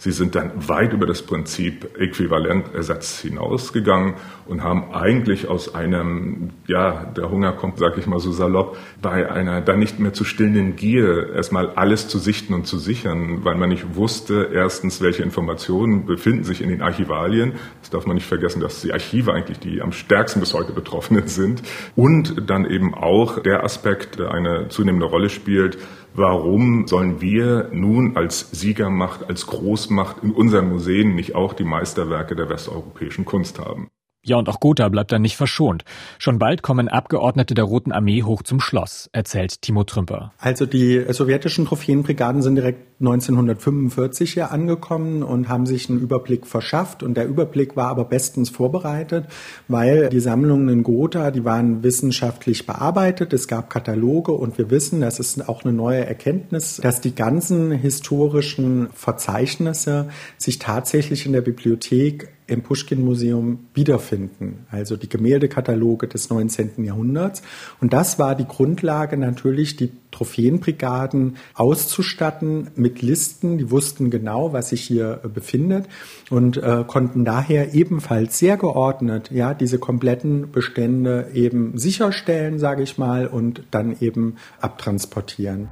Sie 0.03 0.11
sind 0.11 0.35
dann 0.35 0.67
weit 0.67 0.91
über 0.91 1.05
das 1.05 1.21
Prinzip 1.21 1.97
Äquivalentersatz 1.97 3.21
hinausgegangen 3.21 4.15
und 4.45 4.61
haben 4.61 4.91
eigentlich 4.91 5.47
aus 5.47 5.75
einem, 5.75 6.49
ja, 6.67 7.05
der 7.05 7.31
Hunger 7.31 7.53
kommt, 7.53 7.77
sag 7.79 7.97
ich 7.97 8.05
mal 8.05 8.19
so 8.19 8.33
salopp, 8.33 8.77
bei 9.01 9.31
einer 9.31 9.61
dann 9.61 9.79
nicht 9.79 9.99
mehr 9.99 10.11
zu 10.11 10.25
stillenden 10.25 10.75
Gier 10.75 11.33
erstmal 11.33 11.69
alles 11.69 12.09
zu 12.09 12.19
sichten 12.19 12.53
und 12.53 12.67
zu 12.67 12.79
sichern, 12.79 13.45
weil 13.45 13.55
man 13.55 13.69
nicht 13.69 13.95
wusste, 13.95 14.49
erstens, 14.53 14.99
welche 14.99 15.23
Informationen 15.23 16.05
befinden 16.05 16.43
sich 16.43 16.61
in 16.61 16.67
den 16.67 16.81
Archivalien. 16.81 17.53
Das 17.79 17.91
darf 17.91 18.05
man 18.05 18.15
nicht 18.15 18.27
vergessen, 18.27 18.59
dass 18.59 18.81
die 18.81 18.91
Archive 18.91 19.31
eigentlich 19.31 19.59
die 19.59 19.81
am 19.81 19.93
stärksten 19.93 20.41
bis 20.41 20.53
heute 20.53 20.73
Betroffenen 20.73 21.27
sind. 21.27 21.63
Und 21.95 22.49
dann 22.49 22.69
eben 22.69 22.93
auch 22.93 23.39
der 23.39 23.63
Aspekt, 23.63 24.19
der 24.19 24.33
eine 24.33 24.67
zunehmende 24.67 25.05
Rolle 25.05 25.29
spielt, 25.29 25.77
Warum 26.15 26.85
sollen 26.87 27.21
wir 27.21 27.69
nun 27.73 28.15
als 28.17 28.51
Siegermacht, 28.51 29.27
als 29.27 29.47
Großmacht 29.47 30.23
in 30.23 30.31
unseren 30.31 30.69
Museen 30.69 31.15
nicht 31.15 31.33
auch 31.33 31.53
die 31.53 31.63
Meisterwerke 31.63 32.35
der 32.35 32.49
westeuropäischen 32.49 33.25
Kunst 33.25 33.57
haben? 33.57 33.89
Ja, 34.25 34.37
und 34.37 34.47
auch 34.47 34.61
Gotha 34.61 34.87
bleibt 34.87 35.11
dann 35.11 35.21
nicht 35.21 35.35
verschont. 35.35 35.83
Schon 36.17 36.39
bald 36.39 36.61
kommen 36.61 36.87
Abgeordnete 36.87 37.55
der 37.55 37.65
Roten 37.65 37.91
Armee 37.91 38.23
hoch 38.23 38.41
zum 38.41 38.61
Schloss, 38.61 39.09
erzählt 39.11 39.61
Timo 39.61 39.83
Trümper. 39.83 40.31
Also 40.37 40.65
die 40.65 41.03
sowjetischen 41.09 41.65
Trophäenbrigaden 41.65 42.41
sind 42.41 42.55
direkt 42.55 43.01
1945 43.01 44.31
hier 44.31 44.51
angekommen 44.51 45.23
und 45.23 45.49
haben 45.49 45.65
sich 45.65 45.89
einen 45.89 45.99
Überblick 45.99 46.47
verschafft. 46.47 47.03
Und 47.03 47.15
der 47.17 47.27
Überblick 47.27 47.75
war 47.75 47.89
aber 47.89 48.05
bestens 48.05 48.49
vorbereitet, 48.49 49.25
weil 49.67 50.07
die 50.07 50.21
Sammlungen 50.21 50.69
in 50.69 50.83
Gotha, 50.83 51.29
die 51.29 51.43
waren 51.43 51.83
wissenschaftlich 51.83 52.65
bearbeitet. 52.65 53.33
Es 53.33 53.49
gab 53.49 53.69
Kataloge 53.69 54.31
und 54.31 54.57
wir 54.57 54.69
wissen, 54.69 55.01
das 55.01 55.19
ist 55.19 55.49
auch 55.49 55.65
eine 55.65 55.73
neue 55.73 56.05
Erkenntnis, 56.05 56.79
dass 56.81 57.01
die 57.01 57.13
ganzen 57.13 57.73
historischen 57.73 58.87
Verzeichnisse 58.93 60.07
sich 60.37 60.59
tatsächlich 60.59 61.25
in 61.25 61.33
der 61.33 61.41
Bibliothek 61.41 62.29
im 62.47 62.61
Pushkin-Museum 62.61 63.59
wiederfinden, 63.73 64.65
also 64.69 64.97
die 64.97 65.09
Gemäldekataloge 65.09 66.07
des 66.07 66.29
19. 66.29 66.83
Jahrhunderts. 66.83 67.41
Und 67.81 67.93
das 67.93 68.19
war 68.19 68.35
die 68.35 68.47
Grundlage 68.47 69.17
natürlich, 69.17 69.75
die 69.75 69.91
Trophäenbrigaden 70.11 71.37
auszustatten 71.55 72.69
mit 72.75 73.01
Listen. 73.01 73.57
Die 73.57 73.71
wussten 73.71 74.09
genau, 74.09 74.53
was 74.53 74.69
sich 74.69 74.81
hier 74.81 75.21
äh, 75.23 75.27
befindet 75.27 75.87
und 76.29 76.57
äh, 76.57 76.83
konnten 76.87 77.25
daher 77.25 77.73
ebenfalls 77.73 78.37
sehr 78.37 78.57
geordnet 78.57 79.31
ja 79.33 79.53
diese 79.53 79.79
kompletten 79.79 80.51
Bestände 80.51 81.29
eben 81.33 81.77
sicherstellen, 81.77 82.59
sage 82.59 82.83
ich 82.83 82.97
mal, 82.97 83.27
und 83.27 83.63
dann 83.71 83.97
eben 83.99 84.35
abtransportieren. 84.61 85.69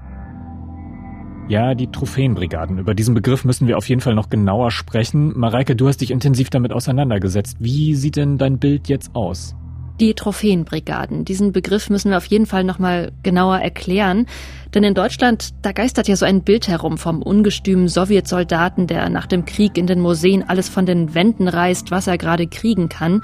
Ja, 1.51 1.75
die 1.75 1.91
Trophäenbrigaden. 1.91 2.77
Über 2.77 2.95
diesen 2.95 3.13
Begriff 3.13 3.43
müssen 3.43 3.67
wir 3.67 3.77
auf 3.77 3.89
jeden 3.89 3.99
Fall 3.99 4.15
noch 4.15 4.29
genauer 4.29 4.71
sprechen. 4.71 5.37
Mareike, 5.37 5.75
du 5.75 5.89
hast 5.89 5.97
dich 5.97 6.09
intensiv 6.09 6.49
damit 6.49 6.71
auseinandergesetzt. 6.71 7.57
Wie 7.59 7.93
sieht 7.95 8.15
denn 8.15 8.37
dein 8.37 8.57
Bild 8.57 8.87
jetzt 8.87 9.13
aus? 9.15 9.53
Die 9.99 10.13
Trophäenbrigaden. 10.13 11.25
Diesen 11.25 11.51
Begriff 11.51 11.89
müssen 11.89 12.09
wir 12.09 12.15
auf 12.15 12.25
jeden 12.27 12.45
Fall 12.45 12.63
nochmal 12.63 13.11
genauer 13.21 13.57
erklären. 13.57 14.27
Denn 14.73 14.85
in 14.85 14.93
Deutschland, 14.93 15.49
da 15.61 15.73
geistert 15.73 16.07
ja 16.07 16.15
so 16.15 16.25
ein 16.25 16.41
Bild 16.41 16.69
herum 16.69 16.97
vom 16.97 17.21
ungestümen 17.21 17.89
Sowjetsoldaten, 17.89 18.87
der 18.87 19.09
nach 19.09 19.25
dem 19.25 19.43
Krieg 19.43 19.77
in 19.77 19.87
den 19.87 19.99
Museen 19.99 20.47
alles 20.47 20.69
von 20.69 20.85
den 20.85 21.13
Wänden 21.13 21.49
reißt, 21.49 21.91
was 21.91 22.07
er 22.07 22.17
gerade 22.17 22.47
kriegen 22.47 22.87
kann 22.87 23.23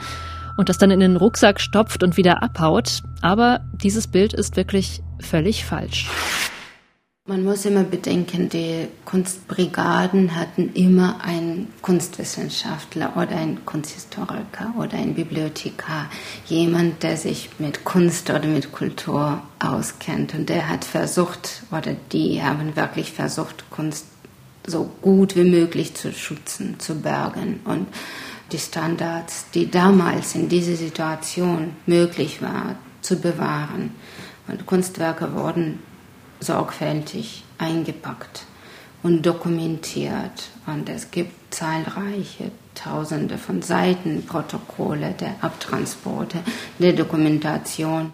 und 0.57 0.67
das 0.67 0.77
dann 0.77 0.91
in 0.91 1.00
den 1.00 1.15
Rucksack 1.15 1.62
stopft 1.62 2.03
und 2.03 2.17
wieder 2.17 2.43
abhaut. 2.43 3.03
Aber 3.22 3.62
dieses 3.81 4.05
Bild 4.05 4.34
ist 4.34 4.57
wirklich 4.57 5.01
völlig 5.22 5.63
falsch. 5.63 6.10
Man 7.29 7.43
muss 7.43 7.65
immer 7.65 7.84
bedenken, 7.84 8.48
die 8.48 8.88
Kunstbrigaden 9.03 10.34
hatten 10.34 10.72
immer 10.75 11.19
einen 11.25 11.74
Kunstwissenschaftler 11.81 13.17
oder 13.17 13.36
einen 13.36 13.65
Kunsthistoriker 13.65 14.74
oder 14.77 14.93
einen 14.93 15.13
Bibliothekar, 15.13 16.10
jemand, 16.46 17.03
der 17.03 17.17
sich 17.17 17.50
mit 17.60 17.84
Kunst 17.84 18.29
oder 18.29 18.46
mit 18.46 18.72
Kultur 18.72 19.41
auskennt. 19.60 20.36
Und 20.36 20.48
der 20.48 20.69
hat 20.69 20.86
versucht, 20.86 21.63
oder 21.69 21.98
die 22.13 22.41
haben 22.41 22.77
wirklich 22.77 23.12
versucht, 23.12 23.69
Kunst 23.72 24.05
so 24.65 24.89
gut 25.01 25.36
wie 25.36 25.43
möglich 25.43 25.96
zu 25.96 26.13
schützen, 26.13 26.79
zu 26.79 26.96
bergen. 26.96 27.60
Und 27.65 27.88
die 28.53 28.60
Standards, 28.60 29.48
die 29.53 29.69
damals 29.69 30.34
in 30.34 30.48
dieser 30.48 30.77
Situation 30.77 31.75
möglich 31.88 32.41
war, 32.41 32.77
zu 33.01 33.19
bewahren. 33.19 33.91
Und 34.48 34.65
Kunstwerke 34.65 35.34
wurden 35.34 35.79
sorgfältig 36.39 37.44
eingepackt 37.58 38.46
und 39.03 39.25
dokumentiert. 39.25 40.50
Und 40.65 40.89
es 40.89 41.12
gibt 41.12 41.53
zahlreiche 41.53 42.51
Tausende 42.75 43.38
von 43.38 43.63
Seiten 43.63 44.25
Protokolle 44.25 45.13
der 45.20 45.36
Abtransporte, 45.41 46.39
der 46.77 46.94
Dokumentation. 46.94 48.13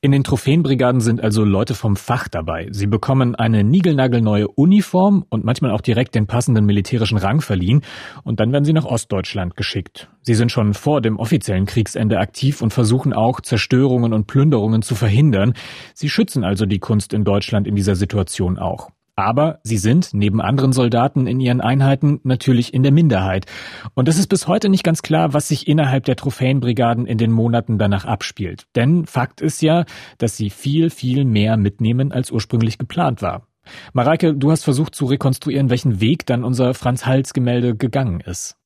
In 0.00 0.12
den 0.12 0.22
Trophäenbrigaden 0.22 1.00
sind 1.00 1.20
also 1.20 1.42
Leute 1.42 1.74
vom 1.74 1.96
Fach 1.96 2.28
dabei. 2.28 2.68
Sie 2.70 2.86
bekommen 2.86 3.34
eine 3.34 3.64
niegelnagelneue 3.64 4.46
Uniform 4.46 5.24
und 5.28 5.44
manchmal 5.44 5.72
auch 5.72 5.80
direkt 5.80 6.14
den 6.14 6.28
passenden 6.28 6.66
militärischen 6.66 7.18
Rang 7.18 7.40
verliehen 7.40 7.82
und 8.22 8.38
dann 8.38 8.52
werden 8.52 8.62
sie 8.62 8.72
nach 8.72 8.84
Ostdeutschland 8.84 9.56
geschickt. 9.56 10.08
Sie 10.22 10.34
sind 10.34 10.52
schon 10.52 10.74
vor 10.74 11.00
dem 11.00 11.18
offiziellen 11.18 11.66
Kriegsende 11.66 12.18
aktiv 12.18 12.62
und 12.62 12.72
versuchen 12.72 13.12
auch 13.12 13.40
Zerstörungen 13.40 14.12
und 14.12 14.28
Plünderungen 14.28 14.82
zu 14.82 14.94
verhindern. 14.94 15.54
Sie 15.94 16.08
schützen 16.08 16.44
also 16.44 16.64
die 16.64 16.78
Kunst 16.78 17.12
in 17.12 17.24
Deutschland 17.24 17.66
in 17.66 17.74
dieser 17.74 17.96
Situation 17.96 18.56
auch. 18.56 18.90
Aber 19.18 19.58
sie 19.64 19.78
sind, 19.78 20.10
neben 20.14 20.40
anderen 20.40 20.72
Soldaten 20.72 21.26
in 21.26 21.40
ihren 21.40 21.60
Einheiten, 21.60 22.20
natürlich 22.22 22.72
in 22.72 22.84
der 22.84 22.92
Minderheit. 22.92 23.46
Und 23.94 24.08
es 24.08 24.16
ist 24.16 24.28
bis 24.28 24.46
heute 24.46 24.68
nicht 24.68 24.84
ganz 24.84 25.02
klar, 25.02 25.34
was 25.34 25.48
sich 25.48 25.66
innerhalb 25.66 26.04
der 26.04 26.14
Trophäenbrigaden 26.14 27.04
in 27.04 27.18
den 27.18 27.32
Monaten 27.32 27.78
danach 27.78 28.04
abspielt. 28.04 28.68
Denn 28.76 29.06
Fakt 29.06 29.40
ist 29.40 29.60
ja, 29.60 29.86
dass 30.18 30.36
sie 30.36 30.50
viel, 30.50 30.88
viel 30.88 31.24
mehr 31.24 31.56
mitnehmen, 31.56 32.12
als 32.12 32.30
ursprünglich 32.30 32.78
geplant 32.78 33.20
war. 33.20 33.48
Mareike, 33.92 34.34
du 34.34 34.52
hast 34.52 34.62
versucht 34.62 34.94
zu 34.94 35.06
rekonstruieren, 35.06 35.68
welchen 35.68 36.00
Weg 36.00 36.24
dann 36.26 36.44
unser 36.44 36.72
Franz 36.74 37.04
Hals 37.04 37.34
Gemälde 37.34 37.74
gegangen 37.74 38.20
ist. 38.20 38.57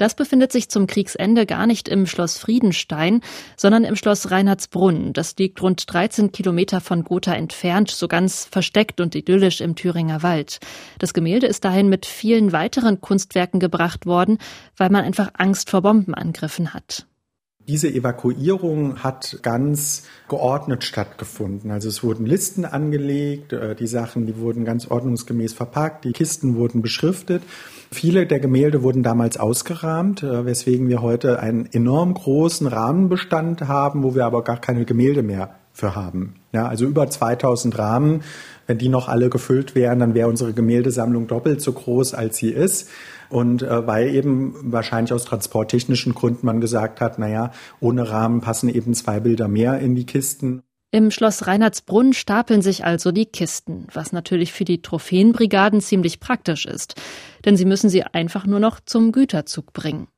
Das 0.00 0.14
befindet 0.14 0.50
sich 0.50 0.70
zum 0.70 0.86
Kriegsende 0.86 1.44
gar 1.44 1.66
nicht 1.66 1.86
im 1.86 2.06
Schloss 2.06 2.38
Friedenstein, 2.38 3.20
sondern 3.58 3.84
im 3.84 3.96
Schloss 3.96 4.30
Reinhardsbrunn. 4.30 5.12
Das 5.12 5.36
liegt 5.36 5.60
rund 5.60 5.92
13 5.92 6.32
Kilometer 6.32 6.80
von 6.80 7.04
Gotha 7.04 7.34
entfernt, 7.34 7.90
so 7.90 8.08
ganz 8.08 8.46
versteckt 8.46 9.02
und 9.02 9.14
idyllisch 9.14 9.60
im 9.60 9.74
Thüringer 9.74 10.22
Wald. 10.22 10.60
Das 10.98 11.12
Gemälde 11.12 11.48
ist 11.48 11.66
dahin 11.66 11.90
mit 11.90 12.06
vielen 12.06 12.52
weiteren 12.52 13.02
Kunstwerken 13.02 13.60
gebracht 13.60 14.06
worden, 14.06 14.38
weil 14.74 14.88
man 14.88 15.04
einfach 15.04 15.32
Angst 15.34 15.68
vor 15.68 15.82
Bombenangriffen 15.82 16.72
hat. 16.72 17.06
Diese 17.68 17.92
Evakuierung 17.92 19.02
hat 19.02 19.40
ganz 19.42 20.04
geordnet 20.30 20.82
stattgefunden. 20.82 21.70
Also 21.70 21.90
es 21.90 22.02
wurden 22.02 22.24
Listen 22.24 22.64
angelegt, 22.64 23.52
äh, 23.52 23.76
die 23.76 23.86
Sachen, 23.86 24.26
die 24.26 24.38
wurden 24.38 24.64
ganz 24.64 24.90
ordnungsgemäß 24.90 25.52
verpackt, 25.52 26.06
die 26.06 26.12
Kisten 26.12 26.56
wurden 26.56 26.80
beschriftet. 26.80 27.42
Viele 27.92 28.24
der 28.26 28.38
Gemälde 28.38 28.84
wurden 28.84 29.02
damals 29.02 29.36
ausgerahmt, 29.36 30.22
äh, 30.22 30.44
weswegen 30.46 30.88
wir 30.88 31.02
heute 31.02 31.40
einen 31.40 31.66
enorm 31.66 32.14
großen 32.14 32.68
Rahmenbestand 32.68 33.62
haben, 33.62 34.04
wo 34.04 34.14
wir 34.14 34.26
aber 34.26 34.44
gar 34.44 34.60
keine 34.60 34.84
Gemälde 34.84 35.22
mehr 35.22 35.56
für 35.72 35.96
haben. 35.96 36.34
Ja, 36.52 36.68
also 36.68 36.84
über 36.86 37.08
2000 37.08 37.76
Rahmen. 37.78 38.22
Wenn 38.66 38.78
die 38.78 38.88
noch 38.88 39.08
alle 39.08 39.28
gefüllt 39.28 39.74
wären, 39.74 39.98
dann 39.98 40.14
wäre 40.14 40.28
unsere 40.28 40.52
Gemäldesammlung 40.52 41.26
doppelt 41.26 41.60
so 41.60 41.72
groß, 41.72 42.14
als 42.14 42.36
sie 42.36 42.50
ist. 42.50 42.88
Und 43.28 43.62
äh, 43.62 43.86
weil 43.86 44.14
eben 44.14 44.54
wahrscheinlich 44.62 45.12
aus 45.12 45.24
transporttechnischen 45.24 46.14
Gründen 46.14 46.46
man 46.46 46.60
gesagt 46.60 47.00
hat, 47.00 47.18
naja, 47.18 47.50
ohne 47.80 48.08
Rahmen 48.08 48.40
passen 48.40 48.68
eben 48.68 48.94
zwei 48.94 49.18
Bilder 49.18 49.48
mehr 49.48 49.80
in 49.80 49.96
die 49.96 50.06
Kisten. 50.06 50.62
Im 50.92 51.12
Schloss 51.12 51.46
Reinhardsbrunn 51.46 52.12
stapeln 52.12 52.62
sich 52.62 52.84
also 52.84 53.12
die 53.12 53.26
Kisten, 53.26 53.86
was 53.92 54.12
natürlich 54.12 54.52
für 54.52 54.64
die 54.64 54.82
Trophäenbrigaden 54.82 55.80
ziemlich 55.80 56.18
praktisch 56.18 56.66
ist, 56.66 57.00
denn 57.44 57.56
sie 57.56 57.64
müssen 57.64 57.88
sie 57.88 58.02
einfach 58.02 58.44
nur 58.44 58.58
noch 58.58 58.80
zum 58.80 59.12
Güterzug 59.12 59.72
bringen. 59.72 60.08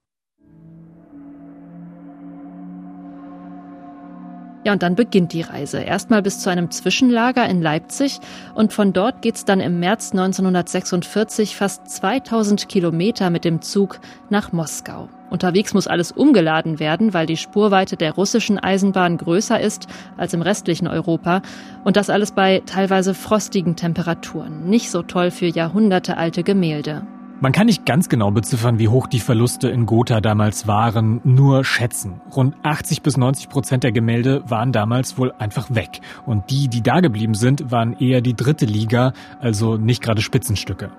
Ja, 4.64 4.72
und 4.72 4.82
dann 4.82 4.94
beginnt 4.94 5.32
die 5.32 5.42
Reise. 5.42 5.80
Erstmal 5.80 6.22
bis 6.22 6.38
zu 6.38 6.48
einem 6.48 6.70
Zwischenlager 6.70 7.48
in 7.48 7.60
Leipzig 7.60 8.20
und 8.54 8.72
von 8.72 8.92
dort 8.92 9.20
geht's 9.20 9.44
dann 9.44 9.58
im 9.60 9.80
März 9.80 10.12
1946 10.12 11.56
fast 11.56 11.88
2000 11.88 12.68
Kilometer 12.68 13.30
mit 13.30 13.44
dem 13.44 13.60
Zug 13.60 13.98
nach 14.30 14.52
Moskau. 14.52 15.08
Unterwegs 15.30 15.74
muss 15.74 15.88
alles 15.88 16.12
umgeladen 16.12 16.78
werden, 16.78 17.12
weil 17.12 17.26
die 17.26 17.38
Spurweite 17.38 17.96
der 17.96 18.12
russischen 18.12 18.58
Eisenbahn 18.58 19.16
größer 19.16 19.58
ist 19.58 19.88
als 20.16 20.34
im 20.34 20.42
restlichen 20.42 20.86
Europa 20.86 21.42
und 21.82 21.96
das 21.96 22.10
alles 22.10 22.30
bei 22.32 22.62
teilweise 22.64 23.14
frostigen 23.14 23.74
Temperaturen. 23.74 24.68
Nicht 24.68 24.90
so 24.90 25.02
toll 25.02 25.30
für 25.32 25.46
jahrhundertealte 25.46 26.44
Gemälde. 26.44 27.06
Man 27.42 27.50
kann 27.50 27.66
nicht 27.66 27.84
ganz 27.84 28.08
genau 28.08 28.30
beziffern, 28.30 28.78
wie 28.78 28.86
hoch 28.86 29.08
die 29.08 29.18
Verluste 29.18 29.68
in 29.68 29.84
Gotha 29.84 30.20
damals 30.20 30.68
waren, 30.68 31.20
nur 31.24 31.64
schätzen. 31.64 32.20
Rund 32.36 32.54
80 32.62 33.02
bis 33.02 33.16
90 33.16 33.48
Prozent 33.48 33.82
der 33.82 33.90
Gemälde 33.90 34.44
waren 34.48 34.70
damals 34.70 35.18
wohl 35.18 35.32
einfach 35.40 35.74
weg. 35.74 36.02
Und 36.24 36.50
die, 36.50 36.68
die 36.68 36.84
da 36.84 37.00
geblieben 37.00 37.34
sind, 37.34 37.72
waren 37.72 37.98
eher 37.98 38.20
die 38.20 38.34
dritte 38.34 38.64
Liga, 38.64 39.12
also 39.40 39.76
nicht 39.76 40.04
gerade 40.04 40.22
Spitzenstücke. 40.22 40.92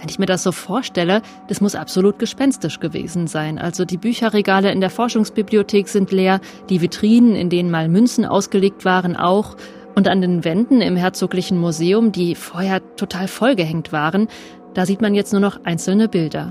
Wenn 0.00 0.08
ich 0.08 0.18
mir 0.18 0.26
das 0.26 0.42
so 0.42 0.50
vorstelle, 0.50 1.22
das 1.46 1.60
muss 1.60 1.76
absolut 1.76 2.18
gespenstisch 2.18 2.80
gewesen 2.80 3.28
sein. 3.28 3.60
Also 3.60 3.84
die 3.84 3.96
Bücherregale 3.96 4.72
in 4.72 4.80
der 4.80 4.90
Forschungsbibliothek 4.90 5.86
sind 5.86 6.10
leer, 6.10 6.40
die 6.68 6.80
Vitrinen, 6.80 7.36
in 7.36 7.48
denen 7.48 7.70
mal 7.70 7.88
Münzen 7.88 8.24
ausgelegt 8.24 8.84
waren, 8.84 9.14
auch. 9.14 9.56
Und 9.94 10.08
an 10.08 10.20
den 10.20 10.42
Wänden 10.42 10.80
im 10.80 10.96
Herzoglichen 10.96 11.56
Museum, 11.56 12.10
die 12.10 12.34
vorher 12.34 12.82
total 12.96 13.28
vollgehängt 13.28 13.92
waren, 13.92 14.26
da 14.74 14.86
sieht 14.86 15.00
man 15.00 15.14
jetzt 15.14 15.32
nur 15.32 15.40
noch 15.40 15.64
einzelne 15.64 16.08
Bilder. 16.08 16.50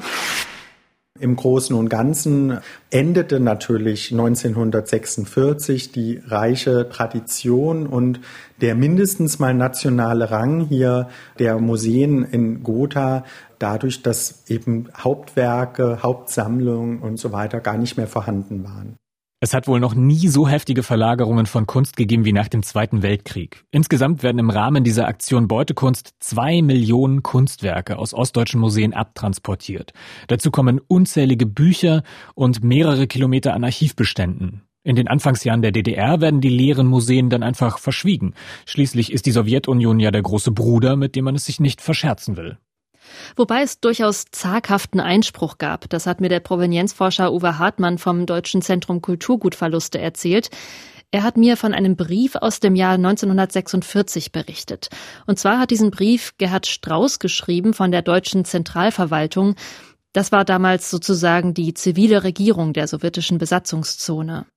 Im 1.20 1.36
Großen 1.36 1.76
und 1.76 1.90
Ganzen 1.90 2.58
endete 2.90 3.40
natürlich 3.40 4.12
1946 4.12 5.92
die 5.92 6.20
reiche 6.26 6.90
Tradition 6.90 7.86
und 7.86 8.20
der 8.62 8.74
mindestens 8.74 9.38
mal 9.38 9.54
nationale 9.54 10.32
Rang 10.32 10.62
hier 10.62 11.10
der 11.38 11.60
Museen 11.60 12.24
in 12.24 12.64
Gotha 12.64 13.26
dadurch, 13.60 14.02
dass 14.02 14.50
eben 14.50 14.90
Hauptwerke, 14.98 16.00
Hauptsammlungen 16.02 17.00
und 17.00 17.18
so 17.18 17.32
weiter 17.32 17.60
gar 17.60 17.78
nicht 17.78 17.96
mehr 17.96 18.08
vorhanden 18.08 18.64
waren. 18.64 18.98
Es 19.44 19.54
hat 19.54 19.68
wohl 19.68 19.82
noch 19.82 19.94
nie 19.94 20.30
so 20.30 20.48
heftige 20.48 20.84
Verlagerungen 20.84 21.48
von 21.48 21.68
Kunst 21.68 21.98
gegeben 21.98 22.24
wie 22.24 22.32
nach 22.32 22.48
dem 22.48 22.64
Zweiten 22.64 23.02
Weltkrieg. 23.04 23.66
Insgesamt 23.72 24.24
werden 24.24 24.40
im 24.40 24.50
Rahmen 24.50 24.86
dieser 24.86 25.06
Aktion 25.06 25.50
Beutekunst 25.50 26.14
zwei 26.22 26.62
Millionen 26.62 27.24
Kunstwerke 27.24 27.98
aus 27.98 28.14
ostdeutschen 28.14 28.62
Museen 28.62 28.94
abtransportiert. 28.94 29.92
Dazu 30.30 30.50
kommen 30.50 30.80
unzählige 30.80 31.46
Bücher 31.46 32.04
und 32.36 32.64
mehrere 32.64 33.06
Kilometer 33.06 33.54
an 33.54 33.66
Archivbeständen. 33.66 34.62
In 34.86 34.96
den 34.96 35.10
Anfangsjahren 35.10 35.62
der 35.62 35.74
DDR 35.74 36.22
werden 36.22 36.40
die 36.40 36.48
leeren 36.48 36.88
Museen 36.88 37.30
dann 37.30 37.44
einfach 37.44 37.80
verschwiegen. 37.80 38.36
Schließlich 38.66 39.12
ist 39.12 39.26
die 39.26 39.32
Sowjetunion 39.32 40.00
ja 40.00 40.12
der 40.12 40.22
große 40.22 40.52
Bruder, 40.52 40.96
mit 40.96 41.18
dem 41.18 41.26
man 41.26 41.36
es 41.36 41.44
sich 41.44 41.60
nicht 41.60 41.82
verscherzen 41.82 42.38
will. 42.38 42.60
Wobei 43.36 43.62
es 43.62 43.80
durchaus 43.80 44.26
zaghaften 44.32 45.00
Einspruch 45.00 45.58
gab. 45.58 45.90
Das 45.90 46.06
hat 46.06 46.22
mir 46.22 46.30
der 46.30 46.40
Provenienzforscher 46.40 47.34
Uwe 47.34 47.60
Hartmann 47.60 47.98
vom 47.98 48.26
Deutschen 48.26 48.62
Zentrum 48.62 49.02
Kulturgutverluste 49.02 50.00
erzählt. 50.00 50.50
Er 51.12 51.22
hat 51.22 51.38
mir 51.38 51.58
von 51.58 51.76
einem 51.76 51.96
Brief 51.96 52.36
aus 52.36 52.60
dem 52.60 52.76
Jahr 52.76 52.94
1946 52.94 54.32
berichtet. 54.32 54.90
Und 55.28 55.38
zwar 55.38 55.60
hat 55.60 55.70
diesen 55.70 55.92
Brief 55.92 56.34
Gerhard 56.40 56.66
Strauß 56.66 57.20
geschrieben 57.20 57.76
von 57.76 57.92
der 57.92 58.02
deutschen 58.02 58.46
Zentralverwaltung. 58.46 59.56
Das 60.14 60.32
war 60.32 60.44
damals 60.44 60.90
sozusagen 60.90 61.54
die 61.54 61.76
zivile 61.76 62.24
Regierung 62.24 62.74
der 62.74 62.88
sowjetischen 62.88 63.38
Besatzungszone. 63.38 64.48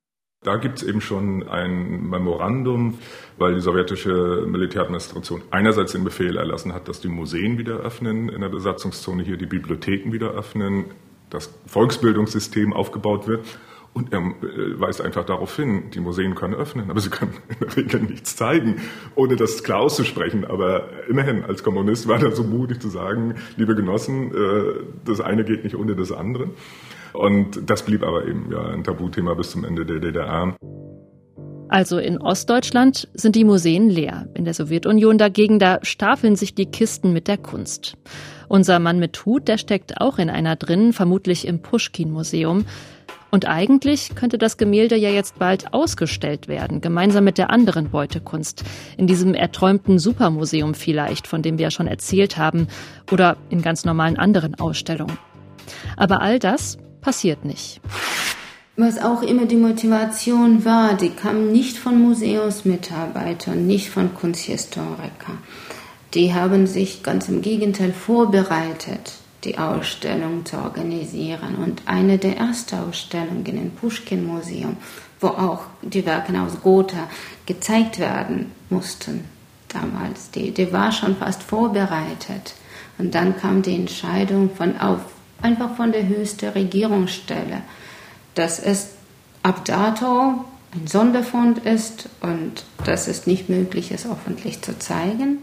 Da 0.42 0.56
gibt 0.56 0.78
es 0.78 0.84
eben 0.84 1.00
schon 1.00 1.48
ein 1.48 2.08
Memorandum, 2.08 2.98
weil 3.36 3.54
die 3.54 3.60
sowjetische 3.60 4.44
Militäradministration 4.46 5.42
einerseits 5.50 5.92
den 5.92 6.04
Befehl 6.04 6.36
erlassen 6.36 6.72
hat, 6.72 6.88
dass 6.88 7.00
die 7.00 7.08
Museen 7.08 7.58
wieder 7.58 7.78
öffnen 7.78 8.28
in 8.28 8.42
der 8.42 8.48
Besatzungszone, 8.48 9.24
hier 9.24 9.38
die 9.38 9.46
Bibliotheken 9.46 10.12
wieder 10.12 10.30
öffnen, 10.30 10.84
das 11.30 11.52
Volksbildungssystem 11.66 12.72
aufgebaut 12.72 13.26
wird. 13.26 13.44
Und 13.96 14.12
er 14.12 14.18
äh, 14.18 14.78
weist 14.78 15.00
einfach 15.00 15.24
darauf 15.24 15.56
hin, 15.56 15.84
die 15.94 16.00
Museen 16.00 16.34
können 16.34 16.52
öffnen, 16.52 16.90
aber 16.90 17.00
sie 17.00 17.08
können 17.08 17.32
in 17.48 17.56
der 17.60 17.76
Regel 17.78 18.02
nichts 18.02 18.36
zeigen, 18.36 18.76
ohne 19.14 19.36
das 19.36 19.64
klar 19.64 19.80
auszusprechen. 19.80 20.44
Aber 20.44 20.90
immerhin, 21.08 21.42
als 21.44 21.62
Kommunist 21.62 22.06
war 22.06 22.22
er 22.22 22.32
so 22.32 22.44
mutig 22.44 22.82
zu 22.82 22.90
sagen, 22.90 23.36
liebe 23.56 23.74
Genossen, 23.74 24.34
äh, 24.34 24.84
das 25.06 25.22
eine 25.22 25.44
geht 25.44 25.64
nicht 25.64 25.76
ohne 25.76 25.96
das 25.96 26.12
andere. 26.12 26.50
Und 27.14 27.70
das 27.70 27.86
blieb 27.86 28.02
aber 28.02 28.26
eben 28.26 28.52
ja 28.52 28.66
ein 28.66 28.84
Tabuthema 28.84 29.32
bis 29.32 29.52
zum 29.52 29.64
Ende 29.64 29.86
der 29.86 29.98
DDR. 29.98 30.54
Also 31.68 31.98
in 31.98 32.18
Ostdeutschland 32.20 33.08
sind 33.14 33.34
die 33.34 33.44
Museen 33.44 33.88
leer. 33.88 34.28
In 34.34 34.44
der 34.44 34.52
Sowjetunion 34.52 35.16
dagegen, 35.16 35.58
da 35.58 35.78
stapeln 35.80 36.36
sich 36.36 36.54
die 36.54 36.66
Kisten 36.66 37.14
mit 37.14 37.28
der 37.28 37.38
Kunst. 37.38 37.96
Unser 38.48 38.78
Mann 38.78 38.98
mit 38.98 39.24
Hut, 39.24 39.48
der 39.48 39.56
steckt 39.56 40.02
auch 40.02 40.18
in 40.18 40.28
einer 40.28 40.54
drin, 40.54 40.92
vermutlich 40.92 41.46
im 41.46 41.62
Pushkin-Museum. 41.62 42.66
Und 43.36 43.46
eigentlich 43.46 44.14
könnte 44.14 44.38
das 44.38 44.56
Gemälde 44.56 44.96
ja 44.96 45.10
jetzt 45.10 45.38
bald 45.38 45.74
ausgestellt 45.74 46.48
werden, 46.48 46.80
gemeinsam 46.80 47.24
mit 47.24 47.36
der 47.36 47.50
anderen 47.50 47.90
Beutekunst. 47.90 48.64
In 48.96 49.06
diesem 49.06 49.34
erträumten 49.34 49.98
Supermuseum 49.98 50.72
vielleicht, 50.72 51.26
von 51.26 51.42
dem 51.42 51.58
wir 51.58 51.64
ja 51.64 51.70
schon 51.70 51.86
erzählt 51.86 52.38
haben, 52.38 52.66
oder 53.12 53.36
in 53.50 53.60
ganz 53.60 53.84
normalen 53.84 54.16
anderen 54.16 54.54
Ausstellungen. 54.54 55.18
Aber 55.98 56.22
all 56.22 56.38
das 56.38 56.78
passiert 57.02 57.44
nicht. 57.44 57.82
Was 58.78 58.98
auch 59.02 59.20
immer 59.20 59.44
die 59.44 59.56
Motivation 59.56 60.64
war, 60.64 60.94
die 60.94 61.10
kam 61.10 61.52
nicht 61.52 61.76
von 61.76 62.00
Museumsmitarbeitern, 62.00 63.66
nicht 63.66 63.90
von 63.90 64.14
Kunsthistorikern. 64.14 65.40
Die 66.14 66.32
haben 66.32 66.66
sich 66.66 67.02
ganz 67.02 67.28
im 67.28 67.42
Gegenteil 67.42 67.92
vorbereitet, 67.92 69.12
die 69.46 69.58
Ausstellung 69.58 70.44
zu 70.44 70.58
organisieren. 70.58 71.54
Und 71.56 71.82
eine 71.86 72.18
der 72.18 72.36
ersten 72.36 72.78
Ausstellungen 72.80 73.46
im 73.46 73.70
Pushkin-Museum, 73.70 74.76
wo 75.20 75.28
auch 75.28 75.60
die 75.82 76.04
Werke 76.04 76.38
aus 76.40 76.60
Gotha 76.62 77.08
gezeigt 77.46 77.98
werden 77.98 78.52
mussten 78.68 79.24
damals, 79.68 80.30
die, 80.30 80.52
die 80.52 80.72
war 80.72 80.92
schon 80.92 81.16
fast 81.16 81.42
vorbereitet. 81.42 82.54
Und 82.98 83.14
dann 83.14 83.36
kam 83.36 83.62
die 83.62 83.74
Entscheidung 83.74 84.50
von 84.54 84.78
auf 84.78 85.00
einfach 85.42 85.76
von 85.76 85.92
der 85.92 86.06
höchsten 86.06 86.48
Regierungsstelle, 86.50 87.62
dass 88.34 88.58
es 88.58 88.90
ab 89.42 89.64
dato 89.64 90.44
ein 90.74 90.86
Sonderfund 90.86 91.58
ist 91.58 92.08
und 92.20 92.64
dass 92.84 93.06
es 93.06 93.26
nicht 93.26 93.48
möglich 93.48 93.90
ist, 93.90 94.06
öffentlich 94.06 94.62
zu 94.62 94.78
zeigen. 94.78 95.38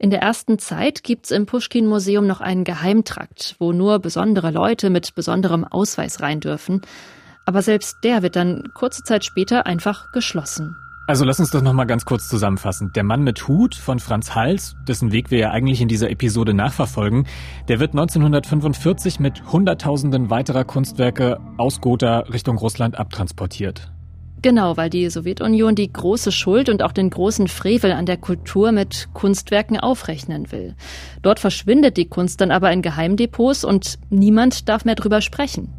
In 0.00 0.10
der 0.10 0.22
ersten 0.22 0.60
Zeit 0.60 1.02
gibt's 1.02 1.32
im 1.32 1.46
Pushkin-Museum 1.46 2.24
noch 2.24 2.40
einen 2.40 2.62
Geheimtrakt, 2.62 3.56
wo 3.58 3.72
nur 3.72 3.98
besondere 3.98 4.52
Leute 4.52 4.90
mit 4.90 5.14
besonderem 5.16 5.64
Ausweis 5.64 6.20
rein 6.20 6.38
dürfen. 6.38 6.82
Aber 7.46 7.62
selbst 7.62 7.96
der 8.04 8.22
wird 8.22 8.36
dann 8.36 8.68
kurze 8.74 9.02
Zeit 9.02 9.24
später 9.24 9.66
einfach 9.66 10.12
geschlossen. 10.12 10.76
Also 11.08 11.24
lass 11.24 11.40
uns 11.40 11.50
das 11.50 11.62
nochmal 11.62 11.86
ganz 11.86 12.04
kurz 12.04 12.28
zusammenfassen. 12.28 12.92
Der 12.94 13.02
Mann 13.02 13.22
mit 13.22 13.48
Hut 13.48 13.74
von 13.74 13.98
Franz 13.98 14.34
Hals, 14.34 14.76
dessen 14.86 15.10
Weg 15.10 15.30
wir 15.30 15.38
ja 15.38 15.50
eigentlich 15.50 15.80
in 15.80 15.88
dieser 15.88 16.10
Episode 16.10 16.54
nachverfolgen, 16.54 17.26
der 17.66 17.80
wird 17.80 17.92
1945 17.92 19.18
mit 19.18 19.50
Hunderttausenden 19.50 20.30
weiterer 20.30 20.64
Kunstwerke 20.64 21.40
aus 21.56 21.80
Gotha 21.80 22.20
Richtung 22.20 22.58
Russland 22.58 22.98
abtransportiert. 22.98 23.90
Genau, 24.40 24.76
weil 24.76 24.88
die 24.88 25.10
Sowjetunion 25.10 25.74
die 25.74 25.92
große 25.92 26.30
Schuld 26.30 26.68
und 26.68 26.82
auch 26.82 26.92
den 26.92 27.10
großen 27.10 27.48
Frevel 27.48 27.92
an 27.92 28.06
der 28.06 28.16
Kultur 28.16 28.70
mit 28.70 29.08
Kunstwerken 29.12 29.80
aufrechnen 29.80 30.52
will. 30.52 30.76
Dort 31.22 31.40
verschwindet 31.40 31.96
die 31.96 32.08
Kunst 32.08 32.40
dann 32.40 32.52
aber 32.52 32.70
in 32.70 32.82
Geheimdepots 32.82 33.64
und 33.64 33.98
niemand 34.10 34.68
darf 34.68 34.84
mehr 34.84 34.94
drüber 34.94 35.20
sprechen. 35.20 35.74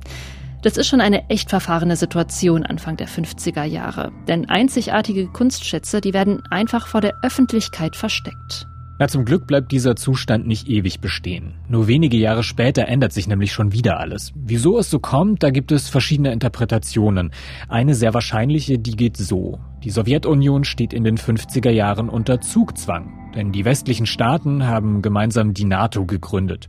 Das 0.61 0.75
ist 0.75 0.87
schon 0.87 0.99
eine 0.99 1.29
echt 1.29 1.49
verfahrene 1.49 1.95
Situation 1.95 2.65
Anfang 2.65 2.97
der 2.97 3.07
50er 3.07 3.63
Jahre. 3.63 4.11
Denn 4.27 4.49
einzigartige 4.49 5.27
Kunstschätze, 5.27 6.01
die 6.01 6.13
werden 6.13 6.43
einfach 6.49 6.87
vor 6.87 6.99
der 6.99 7.13
Öffentlichkeit 7.23 7.95
versteckt. 7.95 8.67
Na, 9.01 9.07
zum 9.07 9.23
Glück 9.23 9.47
bleibt 9.47 9.71
dieser 9.71 9.95
Zustand 9.95 10.45
nicht 10.45 10.67
ewig 10.67 10.99
bestehen. 10.99 11.53
Nur 11.69 11.87
wenige 11.87 12.17
Jahre 12.17 12.43
später 12.43 12.85
ändert 12.85 13.13
sich 13.13 13.29
nämlich 13.29 13.53
schon 13.53 13.71
wieder 13.71 13.97
alles. 13.97 14.33
Wieso 14.35 14.77
es 14.77 14.89
so 14.89 14.99
kommt, 14.99 15.41
da 15.41 15.51
gibt 15.51 15.71
es 15.71 15.87
verschiedene 15.87 16.33
Interpretationen. 16.33 17.31
Eine 17.69 17.95
sehr 17.95 18.13
wahrscheinliche, 18.13 18.77
die 18.77 18.97
geht 18.97 19.15
so. 19.15 19.59
Die 19.85 19.89
Sowjetunion 19.89 20.65
steht 20.65 20.91
in 20.91 21.05
den 21.05 21.17
50er 21.17 21.69
Jahren 21.69 22.09
unter 22.09 22.41
Zugzwang. 22.41 23.31
Denn 23.35 23.53
die 23.53 23.63
westlichen 23.63 24.05
Staaten 24.05 24.67
haben 24.67 25.01
gemeinsam 25.01 25.53
die 25.53 25.63
NATO 25.63 26.05
gegründet. 26.05 26.67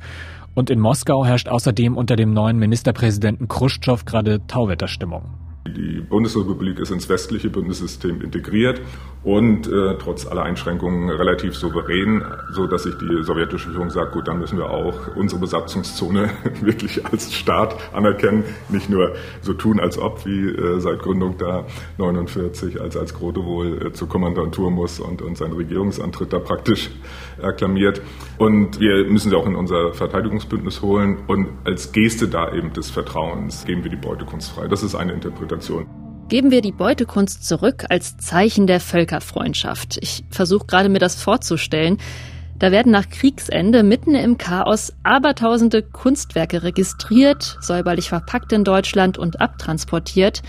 Und 0.54 0.70
in 0.70 0.78
Moskau 0.78 1.26
herrscht 1.26 1.48
außerdem 1.48 1.96
unter 1.96 2.14
dem 2.14 2.32
neuen 2.32 2.60
Ministerpräsidenten 2.60 3.48
Khrushchev 3.48 4.04
gerade 4.04 4.46
Tauwetterstimmung. 4.46 5.49
Die 5.68 6.00
Bundesrepublik 6.00 6.78
ist 6.78 6.90
ins 6.90 7.06
westliche 7.10 7.50
Bundessystem 7.50 8.22
integriert 8.22 8.80
und 9.22 9.66
äh, 9.66 9.98
trotz 9.98 10.26
aller 10.26 10.42
Einschränkungen 10.42 11.10
relativ 11.10 11.54
souverän, 11.54 12.24
so 12.50 12.66
dass 12.66 12.84
sich 12.84 12.94
die 12.96 13.22
sowjetische 13.22 13.68
Führung 13.68 13.90
sagt, 13.90 14.12
gut, 14.12 14.26
dann 14.26 14.38
müssen 14.38 14.56
wir 14.56 14.70
auch 14.70 15.14
unsere 15.16 15.38
Besatzungszone 15.38 16.30
wirklich 16.62 17.04
als 17.04 17.34
Staat 17.34 17.76
anerkennen, 17.92 18.44
nicht 18.70 18.88
nur 18.88 19.14
so 19.42 19.52
tun, 19.52 19.80
als 19.80 19.98
ob, 19.98 20.24
wie 20.24 20.48
äh, 20.48 20.80
seit 20.80 21.00
Gründung 21.00 21.36
da 21.36 21.66
49, 21.98 22.80
als 22.80 22.96
als 22.96 23.12
Grote 23.12 23.44
wohl 23.44 23.88
äh, 23.88 23.92
zur 23.92 24.08
Kommandantur 24.08 24.70
muss 24.70 24.98
und, 24.98 25.20
und 25.20 25.36
seinen 25.36 25.52
Regierungsantritt 25.52 26.32
da 26.32 26.38
praktisch 26.38 26.90
akklamiert. 27.44 28.00
Und 28.38 28.80
wir 28.80 29.04
müssen 29.06 29.30
sie 29.30 29.36
auch 29.36 29.46
in 29.46 29.56
unser 29.56 29.92
Verteidigungsbündnis 29.92 30.82
holen 30.82 31.18
und 31.26 31.48
als 31.64 31.92
Geste 31.92 32.28
da 32.28 32.52
eben 32.52 32.72
des 32.72 32.90
Vertrauens 32.90 33.64
geben 33.64 33.84
wir 33.84 33.90
die 33.90 33.96
Beutekunst 33.96 34.52
frei. 34.52 34.68
Das 34.68 34.82
ist 34.82 34.94
eine 34.94 35.12
Interpretation. 35.12 35.86
Geben 36.28 36.50
wir 36.50 36.62
die 36.62 36.72
Beutekunst 36.72 37.46
zurück 37.46 37.86
als 37.88 38.16
Zeichen 38.18 38.66
der 38.66 38.78
Völkerfreundschaft. 38.78 39.98
Ich 40.00 40.24
versuche 40.30 40.66
gerade 40.66 40.88
mir 40.88 41.00
das 41.00 41.20
vorzustellen. 41.20 41.98
Da 42.60 42.70
werden 42.70 42.92
nach 42.92 43.08
Kriegsende 43.08 43.82
mitten 43.82 44.14
im 44.14 44.36
Chaos 44.36 44.92
abertausende 45.02 45.82
Kunstwerke 45.82 46.62
registriert, 46.62 47.56
säuberlich 47.62 48.10
verpackt 48.10 48.52
in 48.52 48.64
Deutschland 48.64 49.16
und 49.16 49.40
abtransportiert. 49.40 50.42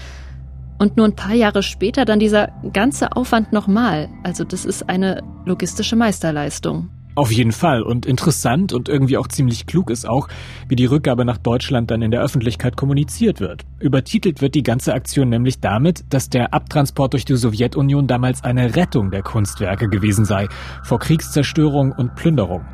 Und 0.82 0.98
nur 0.98 1.06
ein 1.06 1.15
paar 1.15 1.36
Jahre 1.36 1.62
später 1.62 2.06
dann 2.06 2.17
dieser 2.17 2.48
ganze 2.74 3.15
Aufwand 3.15 3.54
nochmal. 3.54 4.10
Also 4.24 4.44
das 4.44 4.65
ist 4.65 4.89
eine 4.89 5.22
logistische 5.46 5.96
Meisterleistung. 5.96 6.89
Auf 7.13 7.32
jeden 7.32 7.52
Fall. 7.52 7.84
Und 7.84 8.08
interessant 8.08 8.74
und 8.74 8.89
irgendwie 8.89 9.17
auch 9.17 9.28
ziemlich 9.28 9.67
klug 9.67 9.91
ist 9.91 10.10
auch, 10.10 10.28
wie 10.67 10.76
die 10.76 10.88
Rückgabe 10.88 11.24
nach 11.24 11.38
Deutschland 11.38 11.91
dann 11.91 12.02
in 12.02 12.10
der 12.10 12.24
Öffentlichkeit 12.24 12.78
kommuniziert 12.78 13.39
wird. 13.39 13.62
Übertitelt 13.80 14.41
wird 14.41 14.56
die 14.56 14.63
ganze 14.63 14.96
Aktion 14.96 15.30
nämlich 15.30 15.60
damit, 15.60 16.04
dass 16.10 16.32
der 16.32 16.52
Abtransport 16.52 17.13
durch 17.13 17.26
die 17.26 17.36
Sowjetunion 17.36 18.08
damals 18.08 18.44
eine 18.44 18.76
Rettung 18.76 19.12
der 19.12 19.22
Kunstwerke 19.22 19.88
gewesen 19.88 20.26
sei, 20.26 20.48
vor 20.84 20.98
Kriegszerstörung 20.98 21.91
und 21.91 22.15
Plünderung. 22.15 22.65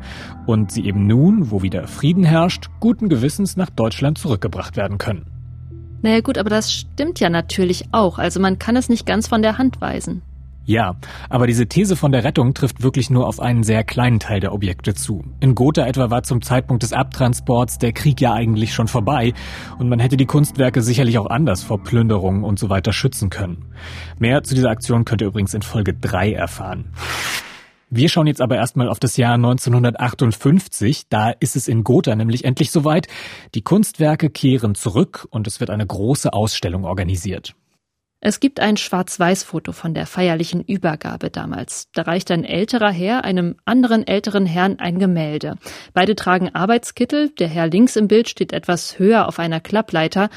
Und 0.46 0.72
sie 0.72 0.86
eben 0.86 1.06
nun, 1.06 1.50
wo 1.50 1.60
wieder 1.60 1.86
Frieden 1.86 2.24
herrscht, 2.24 2.70
guten 2.80 3.10
Gewissens 3.10 3.58
nach 3.58 3.68
Deutschland 3.68 4.16
zurückgebracht 4.16 4.78
werden 4.78 4.96
können. 4.96 5.37
Naja 6.02 6.20
gut, 6.20 6.38
aber 6.38 6.50
das 6.50 6.72
stimmt 6.72 7.20
ja 7.20 7.28
natürlich 7.28 7.86
auch. 7.92 8.18
Also 8.18 8.40
man 8.40 8.58
kann 8.58 8.76
es 8.76 8.88
nicht 8.88 9.06
ganz 9.06 9.26
von 9.26 9.42
der 9.42 9.58
Hand 9.58 9.80
weisen. 9.80 10.22
Ja, 10.68 10.96
aber 11.30 11.46
diese 11.46 11.66
These 11.66 11.96
von 11.96 12.12
der 12.12 12.24
Rettung 12.24 12.52
trifft 12.52 12.82
wirklich 12.82 13.08
nur 13.08 13.26
auf 13.26 13.40
einen 13.40 13.62
sehr 13.62 13.84
kleinen 13.84 14.20
Teil 14.20 14.40
der 14.40 14.52
Objekte 14.52 14.92
zu. 14.92 15.24
In 15.40 15.54
Gotha 15.54 15.86
etwa 15.86 16.10
war 16.10 16.24
zum 16.24 16.42
Zeitpunkt 16.42 16.82
des 16.82 16.92
Abtransports 16.92 17.78
der 17.78 17.94
Krieg 17.94 18.20
ja 18.20 18.34
eigentlich 18.34 18.74
schon 18.74 18.86
vorbei 18.86 19.32
und 19.78 19.88
man 19.88 19.98
hätte 19.98 20.18
die 20.18 20.26
Kunstwerke 20.26 20.82
sicherlich 20.82 21.18
auch 21.18 21.30
anders 21.30 21.62
vor 21.62 21.82
Plünderungen 21.82 22.44
und 22.44 22.58
so 22.58 22.68
weiter 22.68 22.92
schützen 22.92 23.30
können. 23.30 23.64
Mehr 24.18 24.42
zu 24.42 24.54
dieser 24.54 24.68
Aktion 24.68 25.06
könnt 25.06 25.22
ihr 25.22 25.28
übrigens 25.28 25.54
in 25.54 25.62
Folge 25.62 25.94
3 25.94 26.34
erfahren. 26.34 26.92
Wir 27.90 28.10
schauen 28.10 28.26
jetzt 28.26 28.42
aber 28.42 28.56
erstmal 28.56 28.88
auf 28.88 29.00
das 29.00 29.16
Jahr 29.16 29.34
1958. 29.34 31.08
Da 31.08 31.30
ist 31.30 31.56
es 31.56 31.68
in 31.68 31.84
Gotha 31.84 32.14
nämlich 32.14 32.44
endlich 32.44 32.70
soweit. 32.70 33.08
Die 33.54 33.62
Kunstwerke 33.62 34.28
kehren 34.28 34.74
zurück 34.74 35.26
und 35.30 35.46
es 35.46 35.60
wird 35.60 35.70
eine 35.70 35.86
große 35.86 36.32
Ausstellung 36.32 36.84
organisiert. 36.84 37.54
Es 38.20 38.40
gibt 38.40 38.58
ein 38.58 38.76
Schwarz-Weiß-Foto 38.76 39.70
von 39.72 39.94
der 39.94 40.04
feierlichen 40.04 40.62
Übergabe 40.62 41.30
damals. 41.30 41.88
Da 41.92 42.02
reicht 42.02 42.30
ein 42.32 42.44
älterer 42.44 42.90
Herr 42.90 43.24
einem 43.24 43.54
anderen 43.64 44.06
älteren 44.06 44.44
Herrn 44.44 44.80
ein 44.80 44.98
Gemälde. 44.98 45.54
Beide 45.94 46.16
tragen 46.16 46.52
Arbeitskittel. 46.52 47.30
Der 47.38 47.48
Herr 47.48 47.68
links 47.68 47.94
im 47.94 48.08
Bild 48.08 48.28
steht 48.28 48.52
etwas 48.52 48.98
höher 48.98 49.28
auf 49.28 49.38
einer 49.38 49.60
Klappleiter. 49.60 50.30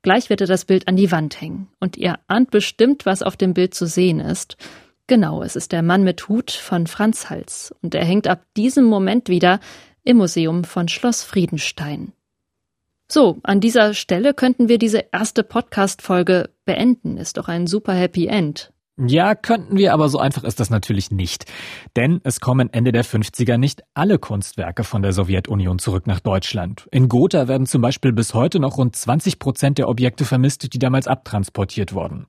Gleich 0.00 0.30
wird 0.30 0.40
er 0.40 0.46
das 0.46 0.64
Bild 0.64 0.88
an 0.88 0.96
die 0.96 1.12
Wand 1.12 1.40
hängen. 1.40 1.68
Und 1.78 1.96
ihr 1.98 2.18
ahnt 2.26 2.50
bestimmt, 2.50 3.04
was 3.04 3.22
auf 3.22 3.36
dem 3.36 3.52
Bild 3.52 3.74
zu 3.74 3.86
sehen 3.86 4.18
ist. 4.18 4.56
Genau, 5.08 5.42
es 5.42 5.54
ist 5.54 5.70
der 5.70 5.82
Mann 5.82 6.02
mit 6.02 6.28
Hut 6.28 6.50
von 6.50 6.86
Franz 6.86 7.30
Hals. 7.30 7.72
Und 7.80 7.94
er 7.94 8.04
hängt 8.04 8.26
ab 8.26 8.42
diesem 8.56 8.84
Moment 8.84 9.28
wieder 9.28 9.60
im 10.02 10.16
Museum 10.16 10.64
von 10.64 10.88
Schloss 10.88 11.22
Friedenstein. 11.22 12.12
So, 13.08 13.38
an 13.44 13.60
dieser 13.60 13.94
Stelle 13.94 14.34
könnten 14.34 14.68
wir 14.68 14.78
diese 14.78 15.04
erste 15.12 15.44
Podcast-Folge 15.44 16.50
beenden. 16.64 17.18
Ist 17.18 17.36
doch 17.36 17.46
ein 17.46 17.68
super 17.68 17.94
Happy 17.94 18.26
End. 18.26 18.72
Ja, 18.98 19.34
könnten 19.34 19.76
wir, 19.76 19.92
aber 19.92 20.08
so 20.08 20.18
einfach 20.18 20.42
ist 20.42 20.58
das 20.58 20.70
natürlich 20.70 21.10
nicht. 21.10 21.44
Denn 21.96 22.20
es 22.24 22.40
kommen 22.40 22.72
Ende 22.72 22.92
der 22.92 23.04
50er 23.04 23.58
nicht 23.58 23.82
alle 23.92 24.18
Kunstwerke 24.18 24.84
von 24.84 25.02
der 25.02 25.12
Sowjetunion 25.12 25.78
zurück 25.78 26.06
nach 26.06 26.18
Deutschland. 26.18 26.88
In 26.90 27.08
Gotha 27.08 27.46
werden 27.46 27.66
zum 27.66 27.82
Beispiel 27.82 28.12
bis 28.12 28.32
heute 28.32 28.58
noch 28.58 28.78
rund 28.78 28.96
20 28.96 29.38
Prozent 29.38 29.76
der 29.76 29.88
Objekte 29.88 30.24
vermisst, 30.24 30.72
die 30.72 30.78
damals 30.78 31.06
abtransportiert 31.06 31.92
wurden. 31.92 32.26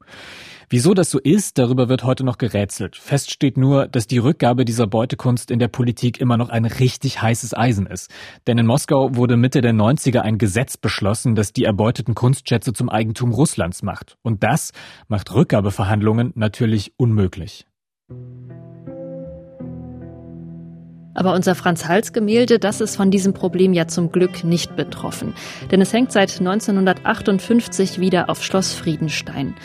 Wieso 0.70 0.94
das 0.94 1.10
so 1.10 1.18
ist, 1.18 1.58
darüber 1.58 1.88
wird 1.88 2.04
heute 2.04 2.26
noch 2.26 2.38
gerätselt. 2.38 2.98
Fest 2.98 3.32
steht 3.32 3.56
nur, 3.56 3.88
dass 3.88 4.06
die 4.06 4.18
Rückgabe 4.18 4.66
dieser 4.66 4.86
Beutekunst 4.86 5.50
in 5.50 5.60
der 5.60 5.70
Politik 5.70 6.20
immer 6.20 6.36
noch 6.36 6.50
ein 6.50 6.66
richtig 6.66 7.22
heißes 7.22 7.56
Eisen 7.56 7.88
ist. 7.88 8.12
Denn 8.48 8.58
in 8.58 8.66
Moskau 8.66 9.16
wurde 9.16 9.38
Mitte 9.38 9.62
der 9.62 9.72
90er 9.72 10.20
ein 10.20 10.38
Gesetz 10.38 10.76
beschlossen, 10.76 11.36
das 11.36 11.54
die 11.54 11.64
erbeuteten 11.64 12.16
Kunstschätze 12.16 12.74
zum 12.74 12.90
Eigentum 12.90 13.32
Russlands 13.32 13.82
macht. 13.82 14.18
Und 14.24 14.44
das 14.44 14.74
macht 15.08 15.34
Rückgabeverhandlungen 15.34 16.34
natürlich 16.36 16.92
unmöglich. 16.98 17.66
Aber 21.14 21.34
unser 21.34 21.56
Franz 21.56 21.88
Hals 21.88 22.12
Gemälde, 22.12 22.60
das 22.60 22.82
ist 22.82 22.98
von 22.98 23.10
diesem 23.10 23.34
Problem 23.34 23.74
ja 23.74 23.88
zum 23.88 24.12
Glück 24.12 24.44
nicht 24.44 24.76
betroffen. 24.76 25.34
Denn 25.72 25.80
es 25.80 25.94
hängt 25.94 26.12
seit 26.12 26.40
1958 26.40 28.00
wieder 28.00 28.30
auf 28.30 28.44
Schloss 28.44 28.74
Friedenstein. 28.74 29.56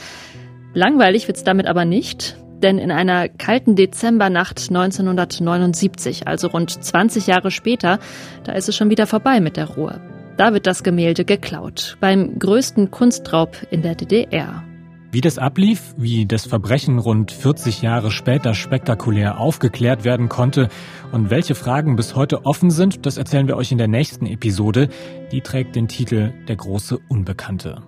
Langweilig 0.75 1.29
wird's 1.29 1.45
damit 1.45 1.67
aber 1.67 1.85
nicht, 1.85 2.37
denn 2.63 2.79
in 2.79 2.91
einer 2.91 3.29
kalten 3.29 3.77
Dezembernacht 3.77 4.59
1979, 4.71 6.27
also 6.27 6.49
rund 6.49 6.71
20 6.71 7.27
Jahre 7.27 7.51
später, 7.51 7.99
da 8.45 8.53
ist 8.53 8.69
es 8.71 8.77
schon 8.77 8.89
wieder 8.89 9.07
vorbei 9.07 9.41
mit 9.41 9.59
der 9.59 9.67
Ruhe. 9.67 10.01
Da 10.39 10.55
wird 10.55 10.67
das 10.67 10.83
Gemälde 10.83 11.27
geklaut, 11.27 11.99
beim 12.01 12.39
größten 12.39 12.91
Kunstraub 12.91 13.55
in 13.71 13.83
der 13.83 13.97
DDR. 13.97 14.65
Wie 15.11 15.21
das 15.21 15.37
ablief, 15.37 15.95
wie 15.99 16.25
das 16.25 16.47
Verbrechen 16.47 16.99
rund 16.99 17.33
40 17.33 17.83
Jahre 17.83 18.11
später 18.11 18.55
spektakulär 18.55 19.39
aufgeklärt 19.39 20.05
werden 20.05 20.31
konnte 20.31 20.71
und 21.13 21.29
welche 21.29 21.55
Fragen 21.55 21.97
bis 21.97 22.17
heute 22.17 22.47
offen 22.47 22.71
sind, 22.71 23.05
das 23.05 23.19
erzählen 23.19 23.47
wir 23.47 23.59
euch 23.59 23.73
in 23.73 23.79
der 23.79 23.89
nächsten 23.89 24.25
Episode. 24.25 24.89
Die 25.31 25.43
trägt 25.43 25.77
den 25.77 25.89
Titel 25.89 26.33
Der 26.49 26.57
große 26.57 26.99
Unbekannte. 27.09 27.83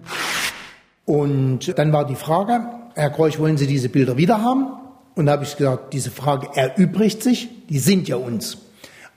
Und 1.05 1.79
dann 1.79 1.93
war 1.93 2.07
die 2.07 2.15
Frage, 2.15 2.67
Herr 2.95 3.11
Kreuch, 3.11 3.39
wollen 3.39 3.57
Sie 3.57 3.67
diese 3.67 3.89
Bilder 3.89 4.17
wieder 4.17 4.43
haben? 4.43 4.73
Und 5.15 5.27
da 5.27 5.33
habe 5.33 5.45
ich 5.45 5.57
gesagt, 5.57 5.93
diese 5.93 6.11
Frage 6.11 6.49
erübrigt 6.55 7.23
sich, 7.23 7.49
die 7.69 7.79
sind 7.79 8.09
ja 8.09 8.17
uns. 8.17 8.59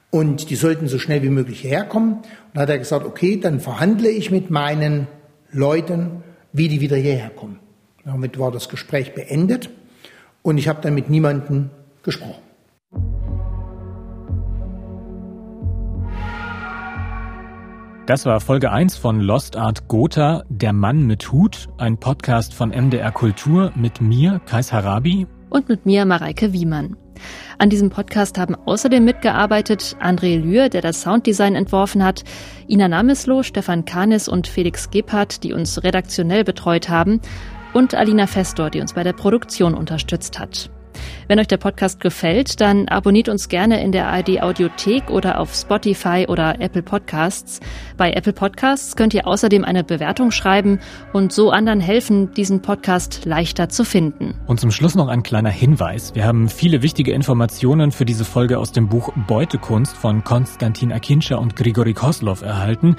Und 0.09 0.49
die 0.49 0.55
sollten 0.55 0.87
so 0.87 0.99
schnell 0.99 1.23
wie 1.23 1.29
möglich 1.29 1.61
hierher 1.61 1.85
kommen. 1.85 2.13
Und 2.13 2.25
dann 2.53 2.63
hat 2.63 2.69
er 2.69 2.77
gesagt, 2.77 3.05
okay, 3.05 3.39
dann 3.39 3.59
verhandle 3.59 4.09
ich 4.09 4.31
mit 4.31 4.49
meinen 4.49 5.07
Leuten, 5.51 6.23
wie 6.53 6.69
die 6.69 6.81
wieder 6.81 6.97
hierher 6.97 7.29
kommen. 7.29 7.59
Damit 8.05 8.39
war 8.39 8.51
das 8.51 8.69
Gespräch 8.69 9.13
beendet 9.13 9.69
und 10.41 10.57
ich 10.57 10.67
habe 10.67 10.81
dann 10.81 10.93
mit 10.93 11.09
niemandem 11.09 11.69
gesprochen. 12.03 12.46
Das 18.07 18.25
war 18.25 18.39
Folge 18.39 18.71
1 18.71 18.95
von 18.95 19.19
Lost 19.19 19.57
Art 19.57 19.89
Gotha, 19.89 20.45
Der 20.47 20.71
Mann 20.71 21.05
mit 21.05 21.29
Hut, 21.33 21.67
ein 21.77 21.97
Podcast 21.97 22.53
von 22.53 22.69
MDR 22.69 23.11
Kultur 23.11 23.73
mit 23.75 23.99
mir, 23.99 24.39
Kais 24.45 24.71
Harabi. 24.71 25.27
Und 25.49 25.67
mit 25.67 25.85
mir, 25.85 26.05
Mareike 26.05 26.53
Wiemann. 26.53 26.95
An 27.57 27.69
diesem 27.69 27.89
Podcast 27.89 28.39
haben 28.39 28.55
außerdem 28.55 29.03
mitgearbeitet 29.03 29.97
André 30.01 30.39
Lühr, 30.39 30.69
der 30.69 30.81
das 30.81 31.01
Sounddesign 31.01 31.55
entworfen 31.55 32.01
hat, 32.01 32.23
Ina 32.69 32.87
Namesloh, 32.87 33.43
Stefan 33.43 33.83
Kahnis 33.83 34.29
und 34.29 34.47
Felix 34.47 34.89
Gebhardt, 34.89 35.43
die 35.43 35.51
uns 35.51 35.83
redaktionell 35.83 36.45
betreut 36.45 36.87
haben, 36.87 37.19
und 37.73 37.93
Alina 37.93 38.27
Festor, 38.27 38.69
die 38.69 38.79
uns 38.79 38.93
bei 38.93 39.03
der 39.03 39.11
Produktion 39.11 39.73
unterstützt 39.73 40.39
hat. 40.39 40.69
Wenn 41.27 41.39
euch 41.39 41.47
der 41.47 41.57
Podcast 41.57 41.99
gefällt, 41.99 42.61
dann 42.61 42.87
abonniert 42.87 43.29
uns 43.29 43.49
gerne 43.49 43.83
in 43.83 43.91
der 43.91 44.07
ARD 44.07 44.41
Audiothek 44.41 45.09
oder 45.09 45.39
auf 45.39 45.53
Spotify 45.53 46.25
oder 46.27 46.59
Apple 46.61 46.81
Podcasts. 46.81 47.59
Bei 47.97 48.11
Apple 48.13 48.33
Podcasts 48.33 48.95
könnt 48.95 49.13
ihr 49.13 49.27
außerdem 49.27 49.65
eine 49.65 49.83
Bewertung 49.83 50.31
schreiben 50.31 50.79
und 51.13 51.31
so 51.31 51.51
anderen 51.51 51.79
helfen, 51.79 52.33
diesen 52.33 52.61
Podcast 52.61 53.25
leichter 53.25 53.69
zu 53.69 53.83
finden. 53.83 54.35
Und 54.45 54.59
zum 54.59 54.71
Schluss 54.71 54.95
noch 54.95 55.07
ein 55.07 55.23
kleiner 55.23 55.49
Hinweis. 55.49 56.15
Wir 56.15 56.25
haben 56.25 56.49
viele 56.49 56.81
wichtige 56.81 57.11
Informationen 57.11 57.91
für 57.91 58.05
diese 58.05 58.25
Folge 58.25 58.59
aus 58.59 58.71
dem 58.71 58.87
Buch 58.87 59.11
Beutekunst 59.27 59.97
von 59.97 60.23
Konstantin 60.23 60.91
Akinscha 60.91 61.35
und 61.37 61.55
Grigori 61.55 61.93
Koslov 61.93 62.41
erhalten. 62.41 62.95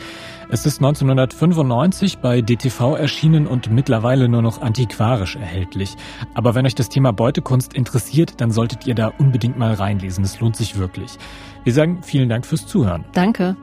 Es 0.50 0.64
ist 0.64 0.78
1995 0.78 2.18
bei 2.18 2.40
DTV 2.40 2.96
erschienen 2.96 3.46
und 3.46 3.70
mittlerweile 3.70 4.30
nur 4.30 4.40
noch 4.40 4.62
antiquarisch 4.62 5.36
erhältlich. 5.36 5.94
Aber 6.32 6.54
wenn 6.54 6.64
euch 6.64 6.74
das 6.74 6.88
Thema 6.88 7.12
Beutekunst 7.12 7.74
interessiert, 7.74 8.40
dann 8.40 8.50
solltet 8.50 8.86
ihr 8.86 8.94
da 8.94 9.12
unbedingt 9.18 9.58
mal 9.58 9.74
reinlesen. 9.74 10.24
Es 10.24 10.40
lohnt 10.40 10.56
sich 10.56 10.78
wirklich. 10.78 11.18
Wir 11.64 11.74
sagen 11.74 12.02
vielen 12.02 12.30
Dank 12.30 12.46
fürs 12.46 12.66
Zuhören. 12.66 13.04
Danke. 13.12 13.56